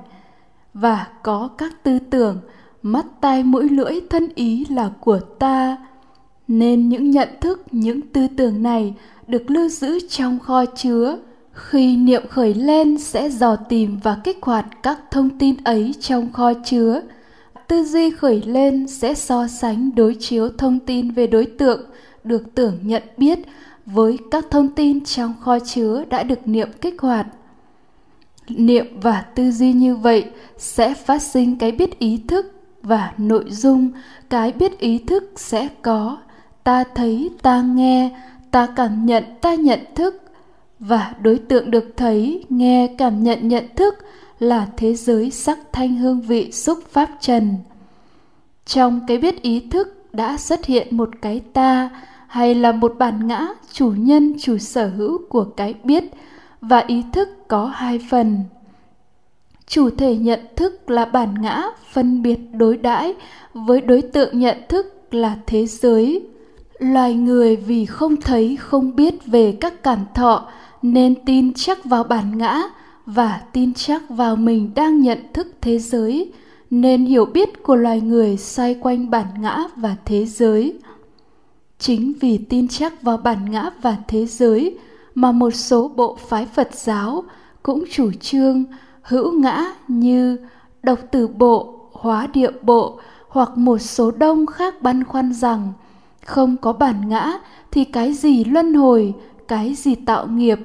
Và 0.75 1.06
có 1.23 1.49
các 1.59 1.83
tư 1.83 1.99
tưởng, 1.99 2.40
mắt, 2.83 3.06
tai, 3.21 3.42
mũi, 3.42 3.68
lưỡi, 3.68 4.00
thân 4.11 4.28
ý 4.35 4.64
là 4.71 4.90
của 5.00 5.18
ta. 5.18 5.76
Nên 6.49 6.88
những 6.88 7.11
nhận 7.11 7.28
thức, 7.40 7.62
những 7.71 8.00
tư 8.00 8.26
tưởng 8.37 8.62
này 8.62 8.94
được 9.26 9.50
lưu 9.50 9.68
giữ 9.68 9.99
trong 10.09 10.38
kho 10.38 10.64
chứa 10.66 11.18
khi 11.54 11.96
niệm 11.96 12.23
khởi 12.28 12.54
lên 12.54 12.99
sẽ 12.99 13.30
dò 13.30 13.56
tìm 13.56 13.99
và 14.02 14.16
kích 14.25 14.38
hoạt 14.42 14.66
các 14.82 14.99
thông 15.11 15.38
tin 15.38 15.56
ấy 15.64 15.94
trong 16.00 16.32
kho 16.32 16.52
chứa. 16.64 17.02
Tư 17.68 17.84
duy 17.84 18.11
khởi 18.11 18.42
lên 18.42 18.88
sẽ 18.88 19.14
so 19.14 19.46
sánh 19.46 19.94
đối 19.94 20.14
chiếu 20.14 20.49
thông 20.58 20.78
tin 20.78 21.11
về 21.11 21.26
đối 21.26 21.46
tượng, 21.46 21.80
được 22.25 22.54
tưởng 22.54 22.78
nhận 22.82 23.02
biết 23.16 23.38
với 23.87 24.18
các 24.30 24.44
thông 24.50 24.68
tin 24.68 25.04
trong 25.04 25.34
kho 25.40 25.58
chứa 25.58 26.04
đã 26.11 26.23
được 26.23 26.49
niệm 26.49 26.68
kích 26.80 27.00
hoạt. 27.00 27.26
Niệm 28.49 29.00
và 29.00 29.25
tư 29.34 29.50
duy 29.50 29.73
như 29.73 29.96
vậy 29.96 30.25
sẽ 30.58 30.94
phát 30.94 31.23
sinh 31.23 31.58
cái 31.58 31.73
biết 31.73 31.99
ý 31.99 32.20
thức 32.28 32.52
và 32.82 33.12
nội 33.18 33.44
dung. 33.49 33.90
Cái 34.30 34.52
biết 34.52 34.78
ý 34.78 34.99
thức 34.99 35.32
sẽ 35.37 35.68
có. 35.82 36.18
Ta 36.64 36.84
thấy, 36.94 37.30
ta 37.42 37.62
nghe, 37.62 38.11
ta 38.50 38.66
cảm 38.76 39.06
nhận, 39.06 39.25
ta 39.40 39.54
nhận 39.54 39.80
thức 39.94 40.24
và 40.78 41.14
đối 41.23 41.38
tượng 41.38 41.71
được 41.71 41.85
thấy 41.97 42.45
nghe 42.49 42.88
cảm 42.99 43.23
nhận 43.23 43.49
nhận 43.49 43.64
thức 43.76 43.95
là 44.38 44.69
thế 44.76 44.95
giới 44.95 45.31
sắc 45.31 45.59
thanh 45.73 45.97
hương 45.97 46.21
vị 46.21 46.52
xúc 46.52 46.78
pháp 46.90 47.11
trần. 47.21 47.57
Trong 48.66 49.00
cái 49.09 49.19
biết 49.19 49.43
ý 49.43 49.61
thức 49.61 50.04
đã 50.12 50.37
xuất 50.37 50.64
hiện 50.64 50.97
một 50.97 51.09
cái 51.23 51.40
ta 51.52 51.90
hay 52.26 52.54
là 52.54 52.73
một 52.73 52.95
bản 52.99 53.26
ngã 53.26 53.47
chủ 53.73 53.93
nhân, 53.97 54.35
chủ 54.40 54.59
sở 54.59 54.88
hữu 54.88 55.19
của 55.28 55.45
cái 55.45 55.75
biết 55.85 56.04
và 56.61 56.78
ý 56.87 57.02
thức 57.12 57.28
có 57.49 57.66
hai 57.66 58.00
phần. 58.11 58.45
Chủ 59.66 59.90
thể 59.90 60.16
nhận 60.16 60.40
thức 60.57 60.90
là 60.90 61.04
bản 61.04 61.35
ngã 61.40 61.62
phân 61.93 62.23
biệt 62.23 62.38
đối 62.52 62.76
đãi 62.76 63.14
với 63.54 63.81
đối 63.81 64.02
tượng 64.02 64.38
nhận 64.38 64.57
thức 64.69 64.95
là 65.11 65.37
thế 65.47 65.66
giới. 65.66 66.26
Loài 66.78 67.14
người 67.14 67.57
vì 67.57 67.87
không 67.87 68.16
thấy, 68.16 68.57
không 68.61 68.97
biết 68.97 69.26
về 69.26 69.57
các 69.61 69.83
cảm 69.83 70.04
thọ 70.14 70.49
nên 70.85 71.14
tin 71.25 71.53
chắc 71.55 71.85
vào 71.85 72.05
bản 72.05 72.38
ngã 72.38 72.62
và 73.07 73.41
tin 73.53 73.75
chắc 73.75 74.03
vào 74.09 74.37
mình 74.37 74.71
đang 74.75 75.00
nhận 75.00 75.19
thức 75.33 75.47
thế 75.61 75.79
giới, 75.79 76.33
nên 76.71 77.07
hiểu 77.07 77.25
biết 77.25 77.62
của 77.62 77.76
loài 77.76 78.00
người 78.00 78.37
xoay 78.37 78.75
quanh 78.75 79.11
bản 79.11 79.26
ngã 79.41 79.64
và 79.76 79.97
thế 80.05 80.26
giới. 80.26 80.79
Chính 81.79 82.12
vì 82.21 82.38
tin 82.38 82.69
chắc 82.69 83.03
vào 83.03 83.17
bản 83.17 83.50
ngã 83.50 83.71
và 83.83 83.97
thế 84.09 84.26
giới 84.26 84.79
mà 85.14 85.33
một 85.33 85.50
số 85.50 85.88
bộ 85.88 86.19
phái 86.29 86.47
phật 86.47 86.75
giáo 86.75 87.25
cũng 87.62 87.85
chủ 87.91 88.11
trương 88.21 88.64
hữu 89.03 89.33
ngã 89.33 89.64
như 89.88 90.37
độc 90.83 90.99
tử 91.11 91.29
bộ, 91.29 91.75
hóa 91.93 92.26
địa 92.26 92.50
bộ 92.62 92.99
hoặc 93.29 93.59
một 93.59 93.79
số 93.79 94.11
đông 94.11 94.47
khác 94.47 94.83
băn 94.83 95.05
khoăn 95.05 95.33
rằng 95.33 95.73
không 96.25 96.57
có 96.57 96.73
bản 96.73 97.09
ngã 97.09 97.33
thì 97.71 97.85
cái 97.85 98.12
gì 98.12 98.45
luân 98.45 98.75
hồi, 98.75 99.14
cái 99.49 99.75
gì 99.75 99.95
tạo 99.95 100.26
nghiệp? 100.26 100.59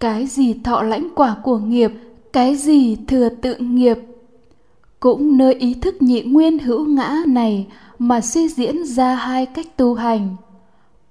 Cái 0.00 0.26
gì 0.26 0.54
thọ 0.64 0.82
lãnh 0.82 1.08
quả 1.14 1.36
của 1.42 1.58
nghiệp, 1.58 1.92
cái 2.32 2.56
gì 2.56 2.96
thừa 3.08 3.28
tự 3.28 3.56
nghiệp. 3.56 3.98
Cũng 5.00 5.36
nơi 5.36 5.54
ý 5.54 5.74
thức 5.74 6.02
nhị 6.02 6.22
nguyên 6.22 6.58
hữu 6.58 6.86
ngã 6.86 7.16
này 7.26 7.66
mà 7.98 8.20
suy 8.20 8.48
diễn 8.48 8.84
ra 8.84 9.14
hai 9.14 9.46
cách 9.46 9.76
tu 9.76 9.94
hành. 9.94 10.36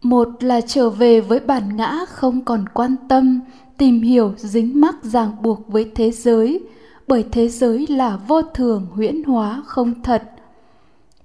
Một 0.01 0.30
là 0.44 0.62
trở 0.62 0.89
về 0.89 1.22
với 1.22 1.39
bản 1.39 1.77
ngã 1.77 2.06
không 2.08 2.42
còn 2.46 2.65
quan 2.74 2.96
tâm, 3.08 3.39
tìm 3.77 4.01
hiểu 4.01 4.34
dính 4.38 4.82
mắc 4.82 4.96
ràng 5.04 5.32
buộc 5.42 5.68
với 5.68 5.92
thế 5.96 6.12
giới, 6.12 6.60
bởi 7.08 7.25
thế 7.32 7.48
giới 7.50 7.88
là 7.89 8.18
vô 8.27 8.42
thường 8.42 8.88
huyễn 8.92 9.24
hóa 9.24 9.63
không 9.65 10.01
thật. 10.04 10.24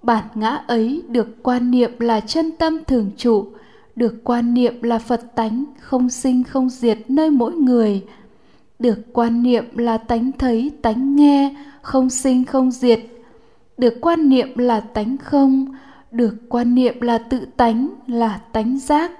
Bản 0.02 0.25
ngã 0.35 0.61
ấy 0.67 1.02
được 1.09 1.43
quan 1.43 1.71
niệm 1.71 1.90
là 1.99 2.21
chân 2.21 2.50
tâm 2.59 2.85
thường 2.85 3.11
trụ 3.17 3.47
được 4.00 4.25
quan 4.25 4.54
niệm 4.54 4.83
là 4.83 4.99
phật 4.99 5.35
tánh, 5.35 5.64
không 5.80 6.09
sinh, 6.09 6.45
không 6.45 6.69
diệt 6.69 6.99
nơi 7.09 7.30
mỗi 7.30 7.54
người. 7.54 8.04
Được 8.78 8.99
quan 9.12 9.42
niệm 9.42 9.64
là 9.76 9.99
tánh 9.99 10.33
thấy, 10.38 10.71
tánh 10.83 11.16
nghe, 11.16 11.57
không 11.83 12.11
sinh, 12.11 12.45
không 12.45 12.71
diệt. 12.71 13.00
Được 13.78 13.95
quan 14.00 14.28
niệm 14.28 14.59
là 14.59 14.80
tánh 14.80 15.16
không. 15.16 15.66
Được 16.11 16.35
quan 16.49 16.75
niệm 16.75 17.00
là 17.00 17.19
tự 17.19 17.47
tánh, 17.57 17.88
là 18.07 18.40
tánh 18.52 18.78
giác. 18.78 19.11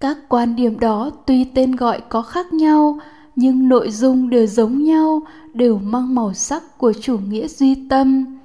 Các 0.00 0.18
quan 0.28 0.56
điểm 0.56 0.80
đó 0.80 1.10
tuy 1.26 1.44
tên 1.44 1.76
gọi 1.76 2.00
có 2.08 2.22
khác 2.22 2.52
nhau, 2.52 2.98
nhưng 3.36 3.68
nội 3.68 3.90
dung 3.90 4.30
đều 4.30 4.46
giống 4.46 4.84
nhau, 4.84 5.22
đều 5.54 5.78
mang 5.78 6.14
màu 6.14 6.34
sắc 6.34 6.78
của 6.78 6.92
chủ 6.92 7.18
nghĩa 7.18 7.48
duy 7.48 7.88
tâm. 7.88 8.38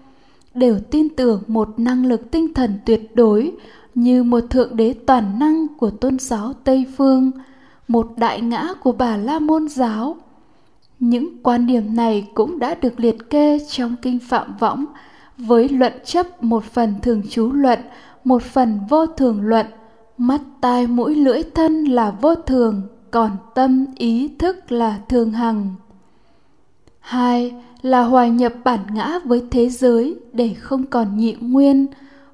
Đều 0.53 0.79
tin 0.91 1.09
tưởng 1.09 1.43
một 1.47 1.79
năng 1.79 2.05
lực 2.05 2.31
tinh 2.31 2.53
thần 2.53 2.79
tuyệt 2.85 3.15
đối 3.15 3.53
như 3.95 4.23
một 4.23 4.39
thượng 4.49 4.75
đế 4.75 4.93
toàn 5.05 5.39
năng 5.39 5.67
của 5.77 5.89
tôn 5.89 6.19
giáo 6.19 6.53
tây 6.63 6.85
phương, 6.97 7.31
một 7.87 8.11
đại 8.17 8.41
ngã 8.41 8.67
của 8.83 8.91
bà 8.91 9.17
la 9.17 9.39
môn 9.39 9.67
giáo. 9.67 10.17
Những 10.99 11.43
quan 11.43 11.67
điểm 11.67 11.95
này 11.95 12.27
cũng 12.33 12.59
đã 12.59 12.75
được 12.75 12.99
liệt 12.99 13.29
kê 13.29 13.59
trong 13.69 13.95
kinh 14.01 14.19
phạm 14.19 14.57
võng 14.59 14.85
với 15.37 15.69
luận 15.69 15.93
chấp 16.05 16.43
một 16.43 16.63
phần 16.63 16.95
thường 17.01 17.21
chú 17.29 17.51
luận, 17.51 17.79
một 18.23 18.43
phần 18.43 18.79
vô 18.89 19.05
thường 19.05 19.41
luận. 19.41 19.65
Mắt 20.17 20.41
tai 20.61 20.87
mũi 20.87 21.15
lưỡi 21.15 21.43
thân 21.43 21.85
là 21.85 22.11
vô 22.11 22.35
thường, 22.35 22.81
còn 23.11 23.31
tâm 23.55 23.85
ý 23.97 24.27
thức 24.39 24.71
là 24.71 24.99
thường 25.09 25.31
hằng. 25.31 25.75
Hai 26.99 27.53
là 27.81 28.03
hòa 28.03 28.27
nhập 28.27 28.53
bản 28.63 28.79
ngã 28.93 29.19
với 29.25 29.43
thế 29.51 29.69
giới 29.69 30.15
để 30.33 30.53
không 30.53 30.85
còn 30.85 31.17
nhị 31.17 31.35
nguyên 31.39 31.87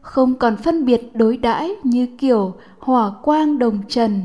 không 0.10 0.36
còn 0.36 0.58
phân 0.58 0.86
biệt 0.86 1.12
đối 1.14 1.38
đãi 1.38 1.72
như 1.84 2.08
kiểu 2.18 2.54
hòa 2.80 3.12
quang 3.22 3.60
đồng 3.60 3.80
trần, 3.88 4.22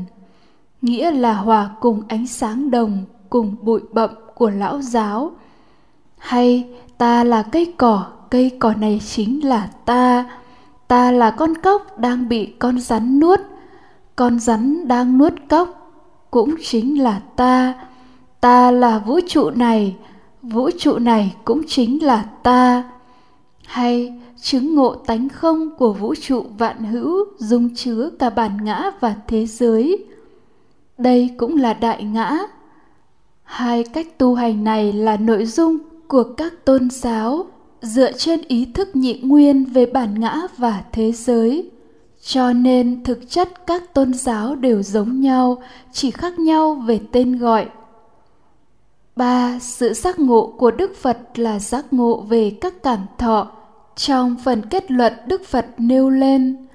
nghĩa 0.81 1.11
là 1.11 1.33
hòa 1.33 1.69
cùng 1.81 2.01
ánh 2.07 2.27
sáng 2.27 2.71
đồng, 2.71 3.03
cùng 3.29 3.55
bụi 3.61 3.81
bậm 3.91 4.09
của 4.35 4.49
lão 4.49 4.81
giáo. 4.81 5.31
Hay, 6.17 6.69
ta 6.97 7.23
là 7.23 7.43
cây 7.43 7.73
cỏ 7.77 8.05
cây 8.29 8.51
cỏ 8.59 8.73
này 8.73 9.01
chính 9.05 9.45
là 9.45 9.69
ta. 9.85 10.29
Ta 10.87 11.11
là 11.11 11.31
con 11.31 11.55
cóc 11.55 11.99
đang 11.99 12.29
bị 12.29 12.45
con 12.59 12.79
rắn 12.79 13.19
nuốt. 13.19 13.39
Con 14.15 14.39
rắn 14.39 14.87
đang 14.87 15.17
nuốt 15.17 15.33
cóc 15.49 15.91
cũng 16.31 16.55
chính 16.61 17.03
là 17.03 17.21
ta. 17.35 17.73
Ta 18.41 18.71
là 18.71 18.99
vũ 18.99 19.19
trụ 19.27 19.49
này, 19.49 19.95
vũ 20.41 20.69
trụ 20.79 20.99
này 20.99 21.35
cũng 21.45 21.61
chính 21.67 22.03
là 22.03 22.25
ta. 22.43 22.83
Hay 23.65 24.13
chứng 24.41 24.75
ngộ 24.75 24.95
tánh 24.95 25.29
không 25.29 25.69
của 25.77 25.93
vũ 25.93 26.15
trụ 26.15 26.45
vạn 26.57 26.83
hữu 26.83 27.25
dung 27.37 27.75
chứa 27.75 28.09
cả 28.19 28.29
bản 28.29 28.57
ngã 28.63 28.91
và 28.99 29.15
thế 29.27 29.45
giới. 29.45 30.05
Đây 30.97 31.29
cũng 31.37 31.57
là 31.57 31.73
đại 31.73 32.03
ngã. 32.03 32.37
Hai 33.43 33.83
cách 33.83 34.17
tu 34.17 34.35
hành 34.35 34.63
này 34.63 34.93
là 34.93 35.17
nội 35.17 35.45
dung 35.45 35.77
của 36.07 36.23
các 36.23 36.65
tôn 36.65 36.89
giáo, 36.89 37.45
dựa 37.81 38.11
trên 38.11 38.41
ý 38.47 38.65
thức 38.65 38.95
nhị 38.95 39.19
nguyên 39.19 39.65
về 39.65 39.85
bản 39.85 40.19
ngã 40.19 40.41
và 40.57 40.83
thế 40.91 41.11
giới. 41.11 41.71
Cho 42.21 42.53
nên 42.53 43.03
thực 43.03 43.29
chất 43.29 43.67
các 43.67 43.93
tôn 43.93 44.13
giáo 44.13 44.55
đều 44.55 44.83
giống 44.83 45.21
nhau, 45.21 45.63
chỉ 45.91 46.11
khác 46.11 46.39
nhau 46.39 46.73
về 46.73 46.99
tên 47.11 47.37
gọi. 47.37 47.69
Ba, 49.15 49.59
sự 49.61 49.93
giác 49.93 50.19
ngộ 50.19 50.53
của 50.57 50.71
đức 50.71 50.95
phật 50.95 51.17
là 51.35 51.59
giác 51.59 51.93
ngộ 51.93 52.21
về 52.21 52.57
các 52.61 52.83
cảm 52.83 52.99
thọ 53.17 53.51
trong 53.95 54.35
phần 54.43 54.61
kết 54.69 54.91
luận 54.91 55.13
đức 55.27 55.45
phật 55.45 55.65
nêu 55.77 56.09
lên, 56.09 56.67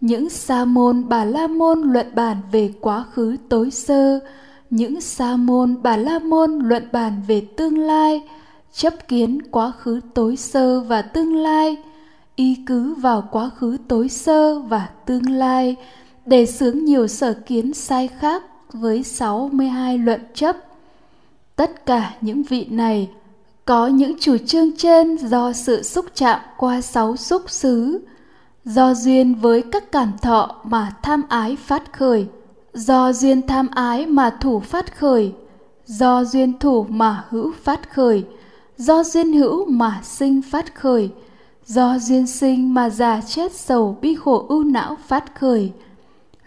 những 0.00 0.30
sa 0.30 0.64
môn 0.64 1.08
bà 1.08 1.24
la 1.24 1.46
môn 1.46 1.82
luận 1.82 2.06
bàn 2.14 2.36
về 2.52 2.72
quá 2.80 3.04
khứ 3.12 3.36
tối 3.48 3.70
sơ, 3.70 4.20
những 4.70 5.00
sa 5.00 5.36
môn 5.36 5.82
bà 5.82 5.96
la 5.96 6.18
môn 6.18 6.58
luận 6.58 6.88
bàn 6.92 7.22
về 7.26 7.42
tương 7.56 7.78
lai, 7.78 8.22
chấp 8.72 9.08
kiến 9.08 9.42
quá 9.50 9.72
khứ 9.78 10.00
tối 10.14 10.36
sơ 10.36 10.80
và 10.80 11.02
tương 11.02 11.36
lai, 11.36 11.76
y 12.36 12.56
cứ 12.66 12.94
vào 12.94 13.28
quá 13.30 13.50
khứ 13.56 13.76
tối 13.88 14.08
sơ 14.08 14.58
và 14.58 14.88
tương 15.06 15.30
lai 15.30 15.76
để 16.26 16.46
sướng 16.46 16.84
nhiều 16.84 17.06
sở 17.06 17.32
kiến 17.32 17.74
sai 17.74 18.08
khác 18.08 18.42
với 18.72 19.02
62 19.02 19.98
luận 19.98 20.20
chấp. 20.34 20.56
Tất 21.56 21.86
cả 21.86 22.14
những 22.20 22.42
vị 22.42 22.66
này 22.70 23.08
có 23.68 23.86
những 23.86 24.12
chủ 24.20 24.36
trương 24.46 24.76
trên 24.76 25.16
do 25.16 25.52
sự 25.52 25.82
xúc 25.82 26.04
chạm 26.14 26.40
qua 26.56 26.80
sáu 26.80 27.16
xúc 27.16 27.42
xứ, 27.46 28.00
do 28.64 28.94
duyên 28.94 29.34
với 29.34 29.62
các 29.62 29.92
cảm 29.92 30.12
thọ 30.22 30.54
mà 30.64 30.92
tham 31.02 31.22
ái 31.28 31.56
phát 31.56 31.92
khởi, 31.92 32.26
do 32.72 33.12
duyên 33.12 33.46
tham 33.46 33.68
ái 33.74 34.06
mà 34.06 34.30
thủ 34.40 34.60
phát 34.60 34.98
khởi, 34.98 35.32
do 35.86 36.24
duyên 36.24 36.58
thủ 36.58 36.86
mà 36.88 37.24
hữu 37.28 37.52
phát 37.62 37.94
khởi, 37.94 38.24
do 38.76 39.04
duyên 39.04 39.32
hữu 39.32 39.64
mà 39.64 40.00
sinh 40.02 40.42
phát 40.42 40.74
khởi, 40.74 41.10
do 41.66 41.98
duyên 41.98 42.26
sinh 42.26 42.74
mà 42.74 42.90
già 42.90 43.20
chết 43.26 43.52
sầu 43.52 43.98
bi 44.00 44.14
khổ 44.14 44.46
ưu 44.48 44.64
não 44.64 44.96
phát 45.06 45.38
khởi. 45.40 45.72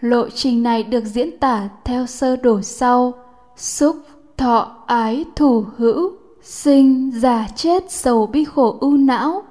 Lộ 0.00 0.28
trình 0.28 0.62
này 0.62 0.82
được 0.82 1.04
diễn 1.04 1.38
tả 1.38 1.68
theo 1.84 2.06
sơ 2.06 2.36
đồ 2.36 2.62
sau: 2.62 3.14
xúc, 3.56 3.96
thọ, 4.36 4.76
ái, 4.86 5.24
thủ, 5.36 5.64
hữu, 5.76 6.21
sinh, 6.42 7.10
già, 7.14 7.48
chết, 7.56 7.90
sầu 7.90 8.26
bi 8.26 8.44
khổ 8.44 8.76
ưu 8.80 8.96
não. 8.96 9.42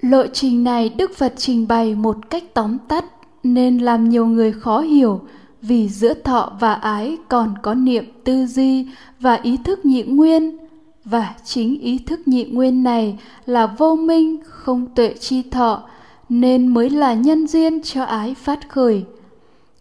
Lộ 0.00 0.26
trình 0.26 0.64
này 0.64 0.88
Đức 0.88 1.10
Phật 1.16 1.34
trình 1.36 1.68
bày 1.68 1.94
một 1.94 2.30
cách 2.30 2.44
tóm 2.54 2.78
tắt 2.88 3.04
nên 3.42 3.78
làm 3.78 4.08
nhiều 4.08 4.26
người 4.26 4.52
khó 4.52 4.80
hiểu 4.80 5.20
vì 5.62 5.88
giữa 5.88 6.14
thọ 6.14 6.52
và 6.60 6.74
ái 6.74 7.16
còn 7.28 7.54
có 7.62 7.74
niệm 7.74 8.04
tư 8.24 8.46
duy 8.46 8.86
và 9.20 9.34
ý 9.34 9.56
thức 9.64 9.84
nhị 9.84 10.02
nguyên. 10.02 10.58
Và 11.04 11.34
chính 11.44 11.80
ý 11.80 11.98
thức 11.98 12.28
nhị 12.28 12.44
nguyên 12.44 12.82
này 12.82 13.18
là 13.46 13.66
vô 13.66 13.96
minh 13.96 14.36
không 14.44 14.86
tuệ 14.94 15.14
chi 15.20 15.42
thọ 15.42 15.82
nên 16.28 16.66
mới 16.66 16.90
là 16.90 17.14
nhân 17.14 17.46
duyên 17.46 17.82
cho 17.82 18.02
ái 18.04 18.34
phát 18.34 18.68
khởi. 18.68 19.04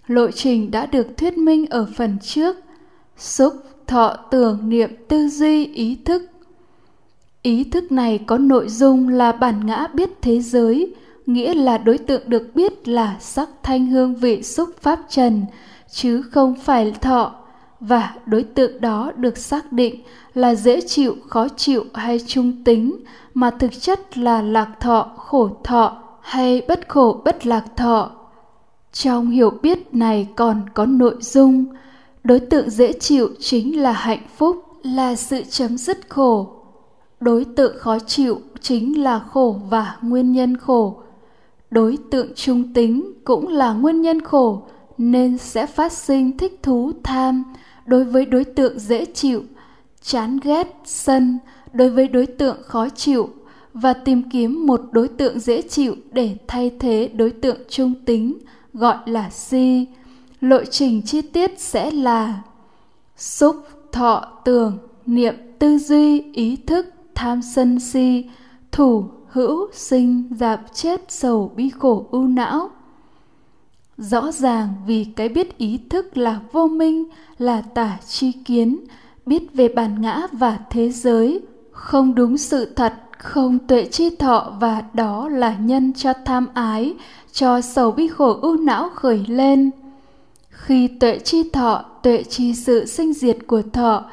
Lộ 0.08 0.32
trình 0.32 0.72
đã 0.72 0.86
được 0.86 1.18
thuyết 1.18 1.38
minh 1.38 1.66
ở 1.66 1.88
phần 1.96 2.18
trước. 2.22 2.58
Xúc 3.18 3.54
thọ 3.88 4.18
tưởng 4.32 4.70
niệm 4.70 4.90
tư 5.08 5.28
duy 5.28 5.66
ý 5.66 5.98
thức 6.06 6.24
ý 7.48 7.64
thức 7.64 7.92
này 7.92 8.20
có 8.28 8.38
nội 8.38 8.70
dung 8.70 9.10
là 9.10 9.32
bản 9.32 9.66
ngã 9.66 9.88
biết 9.94 10.10
thế 10.22 10.42
giới, 10.42 10.94
nghĩa 11.26 11.54
là 11.54 11.78
đối 11.78 11.98
tượng 11.98 12.22
được 12.26 12.56
biết 12.56 12.88
là 12.88 13.18
sắc 13.20 13.50
thanh 13.64 13.88
hương 13.88 14.16
vị 14.16 14.44
xúc 14.44 14.70
pháp 14.82 15.00
trần, 15.10 15.46
chứ 15.92 16.22
không 16.22 16.56
phải 16.56 16.94
thọ. 17.02 17.36
Và 17.80 18.16
đối 18.26 18.44
tượng 18.44 18.82
đó 18.82 19.12
được 19.16 19.38
xác 19.38 19.72
định 19.72 20.02
là 20.34 20.56
dễ 20.56 20.82
chịu, 20.82 21.16
khó 21.28 21.48
chịu 21.48 21.86
hay 21.94 22.20
trung 22.28 22.64
tính, 22.64 22.96
mà 23.34 23.52
thực 23.52 23.82
chất 23.82 24.18
là 24.18 24.42
lạc 24.42 24.70
thọ, 24.80 25.12
khổ 25.18 25.50
thọ 25.64 25.98
hay 26.22 26.62
bất 26.68 26.90
khổ, 26.90 27.22
bất 27.26 27.46
lạc 27.46 27.66
thọ. 27.76 28.12
Trong 28.94 29.30
hiểu 29.30 29.50
biết 29.50 29.94
này 29.94 30.28
còn 30.36 30.62
có 30.74 30.86
nội 30.86 31.16
dung, 31.20 31.66
đối 32.24 32.40
tượng 32.40 32.70
dễ 32.70 32.94
chịu 32.94 33.30
chính 33.40 33.82
là 33.82 33.92
hạnh 33.92 34.28
phúc, 34.38 34.64
là 34.84 35.16
sự 35.16 35.44
chấm 35.50 35.78
dứt 35.78 36.10
khổ 36.10 36.57
đối 37.20 37.46
tượng 37.46 37.80
khó 37.80 38.00
chịu 38.00 38.42
chính 38.62 39.04
là 39.04 39.20
khổ 39.20 39.60
và 39.70 39.98
nguyên 40.02 40.32
nhân 40.32 40.58
khổ. 40.58 41.02
Đối 41.72 41.98
tượng 42.12 42.34
trung 42.36 42.74
tính 42.74 43.14
cũng 43.24 43.48
là 43.48 43.74
nguyên 43.74 44.02
nhân 44.02 44.22
khổ, 44.22 44.62
nên 44.98 45.38
sẽ 45.38 45.66
phát 45.66 45.92
sinh 45.92 46.38
thích 46.38 46.60
thú, 46.64 46.92
tham 47.04 47.44
đối 47.86 48.04
với 48.04 48.26
đối 48.26 48.44
tượng 48.44 48.80
dễ 48.80 49.06
chịu, 49.06 49.44
chán 50.02 50.40
ghét, 50.44 50.76
sân 50.86 51.40
đối 51.74 51.90
với 51.90 52.08
đối 52.08 52.26
tượng 52.26 52.58
khó 52.64 52.90
chịu 52.90 53.30
và 53.74 53.94
tìm 53.94 54.30
kiếm 54.30 54.68
một 54.68 54.82
đối 54.92 55.08
tượng 55.08 55.40
dễ 55.40 55.62
chịu 55.62 55.96
để 56.12 56.38
thay 56.48 56.72
thế 56.80 57.10
đối 57.14 57.32
tượng 57.32 57.58
trung 57.70 57.94
tính, 58.06 58.38
gọi 58.74 58.98
là 59.06 59.30
si. 59.30 59.86
Lộ 60.42 60.66
trình 60.66 61.02
chi 61.06 61.22
tiết 61.22 61.60
sẽ 61.60 61.92
là 61.92 62.42
xúc, 63.18 63.56
thọ, 63.92 64.42
tưởng, 64.46 64.78
niệm, 65.06 65.36
tư 65.60 65.78
duy, 65.78 66.22
ý 66.34 66.56
thức 66.56 66.86
tham 67.18 67.42
sân 67.42 67.80
si, 67.80 68.26
thủ 68.72 69.06
hữu 69.28 69.72
sinh 69.74 70.30
dạp 70.32 70.62
chết 70.74 71.02
sầu 71.10 71.52
bi 71.56 71.70
khổ 71.70 72.06
ưu 72.12 72.28
não. 72.28 72.70
Rõ 73.98 74.32
ràng 74.32 74.74
vì 74.88 75.04
cái 75.04 75.30
biết 75.30 75.58
ý 75.58 75.80
thức 75.90 76.18
là 76.18 76.40
vô 76.52 76.68
minh, 76.68 77.04
là 77.38 77.62
tả 77.62 77.98
chi 78.08 78.32
kiến, 78.32 78.78
biết 79.26 79.54
về 79.54 79.68
bản 79.68 80.02
ngã 80.02 80.28
và 80.32 80.60
thế 80.70 80.92
giới, 80.92 81.42
không 81.72 82.16
đúng 82.16 82.38
sự 82.38 82.66
thật, 82.66 82.94
không 83.18 83.60
tuệ 83.60 83.86
chi 83.86 84.16
thọ 84.16 84.54
và 84.60 84.84
đó 84.94 85.30
là 85.30 85.56
nhân 85.60 85.94
cho 85.94 86.14
tham 86.26 86.48
ái, 86.54 86.94
cho 87.32 87.62
sầu 87.62 87.92
bi 87.92 88.08
khổ 88.08 88.40
ưu 88.42 88.58
não 88.58 88.90
khởi 88.96 89.26
lên. 89.28 89.72
Khi 90.50 90.88
tuệ 90.88 91.20
chi 91.20 91.50
thọ, 91.54 91.86
tuệ 92.04 92.24
chi 92.24 92.54
sự 92.54 92.86
sinh 92.86 93.14
diệt 93.14 93.38
của 93.48 93.62
thọ 93.74 94.04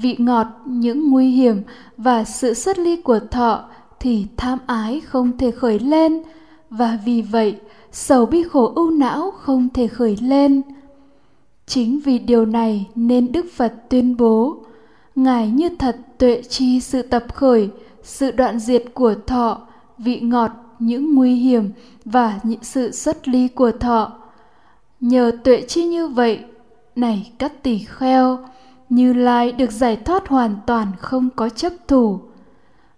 vị 0.00 0.16
ngọt, 0.18 0.46
những 0.66 1.10
nguy 1.10 1.30
hiểm 1.30 1.62
và 1.96 2.24
sự 2.24 2.54
xuất 2.54 2.78
ly 2.78 2.96
của 2.96 3.18
thọ 3.30 3.64
thì 4.00 4.26
tham 4.36 4.58
ái 4.66 5.00
không 5.00 5.38
thể 5.38 5.50
khởi 5.50 5.78
lên. 5.78 6.22
Và 6.70 6.98
vì 7.04 7.22
vậy, 7.22 7.56
sầu 7.92 8.26
bi 8.26 8.42
khổ 8.42 8.72
ưu 8.74 8.90
não 8.90 9.30
không 9.30 9.68
thể 9.74 9.86
khởi 9.86 10.16
lên. 10.20 10.62
Chính 11.66 12.00
vì 12.00 12.18
điều 12.18 12.46
này 12.46 12.86
nên 12.94 13.32
đức 13.32 13.46
phật 13.54 13.74
tuyên 13.88 14.16
bố, 14.16 14.56
ngài 15.14 15.48
như 15.48 15.68
thật 15.78 15.96
tuệ 16.18 16.42
chi 16.48 16.80
sự 16.80 17.02
tập 17.02 17.34
khởi, 17.34 17.70
sự 18.02 18.30
đoạn 18.30 18.58
diệt 18.58 18.84
của 18.94 19.14
thọ, 19.26 19.60
vị 19.98 20.20
ngọt, 20.20 20.50
những 20.78 21.14
nguy 21.14 21.34
hiểm 21.34 21.70
và 22.04 22.40
những 22.42 22.64
sự 22.64 22.90
xuất 22.90 23.28
ly 23.28 23.48
của 23.48 23.70
thọ. 23.70 24.12
Nhờ 25.00 25.32
tuệ 25.44 25.62
chi 25.68 25.84
như 25.84 26.08
vậy, 26.08 26.38
này 26.96 27.32
các 27.38 27.62
tỷ 27.62 27.78
kheo 27.78 28.38
như 28.94 29.12
lai 29.12 29.52
được 29.52 29.72
giải 29.72 29.96
thoát 29.96 30.28
hoàn 30.28 30.56
toàn 30.66 30.88
không 30.98 31.30
có 31.36 31.48
chấp 31.48 31.72
thủ. 31.88 32.20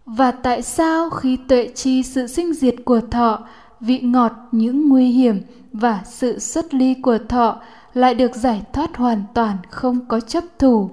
Và 0.06 0.30
tại 0.30 0.62
sao 0.62 1.10
khi 1.10 1.38
tuệ 1.48 1.68
chi 1.74 2.02
sự 2.02 2.26
sinh 2.26 2.54
diệt 2.54 2.74
của 2.84 3.00
thọ 3.00 3.38
vị 3.80 4.00
ngọt 4.00 4.32
những 4.52 4.88
nguy 4.88 5.06
hiểm 5.06 5.40
và 5.72 6.02
sự 6.04 6.38
xuất 6.38 6.74
ly 6.74 6.94
của 6.94 7.18
thọ 7.28 7.60
lại 7.94 8.14
được 8.14 8.34
giải 8.34 8.62
thoát 8.72 8.96
hoàn 8.96 9.22
toàn 9.34 9.56
không 9.70 10.06
có 10.08 10.20
chấp 10.20 10.44
thủ? 10.58 10.90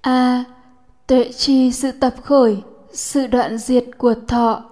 A. 0.00 0.10
À, 0.10 0.44
tuệ 1.06 1.32
chi 1.32 1.72
sự 1.72 1.90
tập 1.92 2.14
khởi 2.22 2.62
sự 2.92 3.26
đoạn 3.26 3.58
diệt 3.58 3.84
của 3.98 4.14
thọ. 4.28 4.62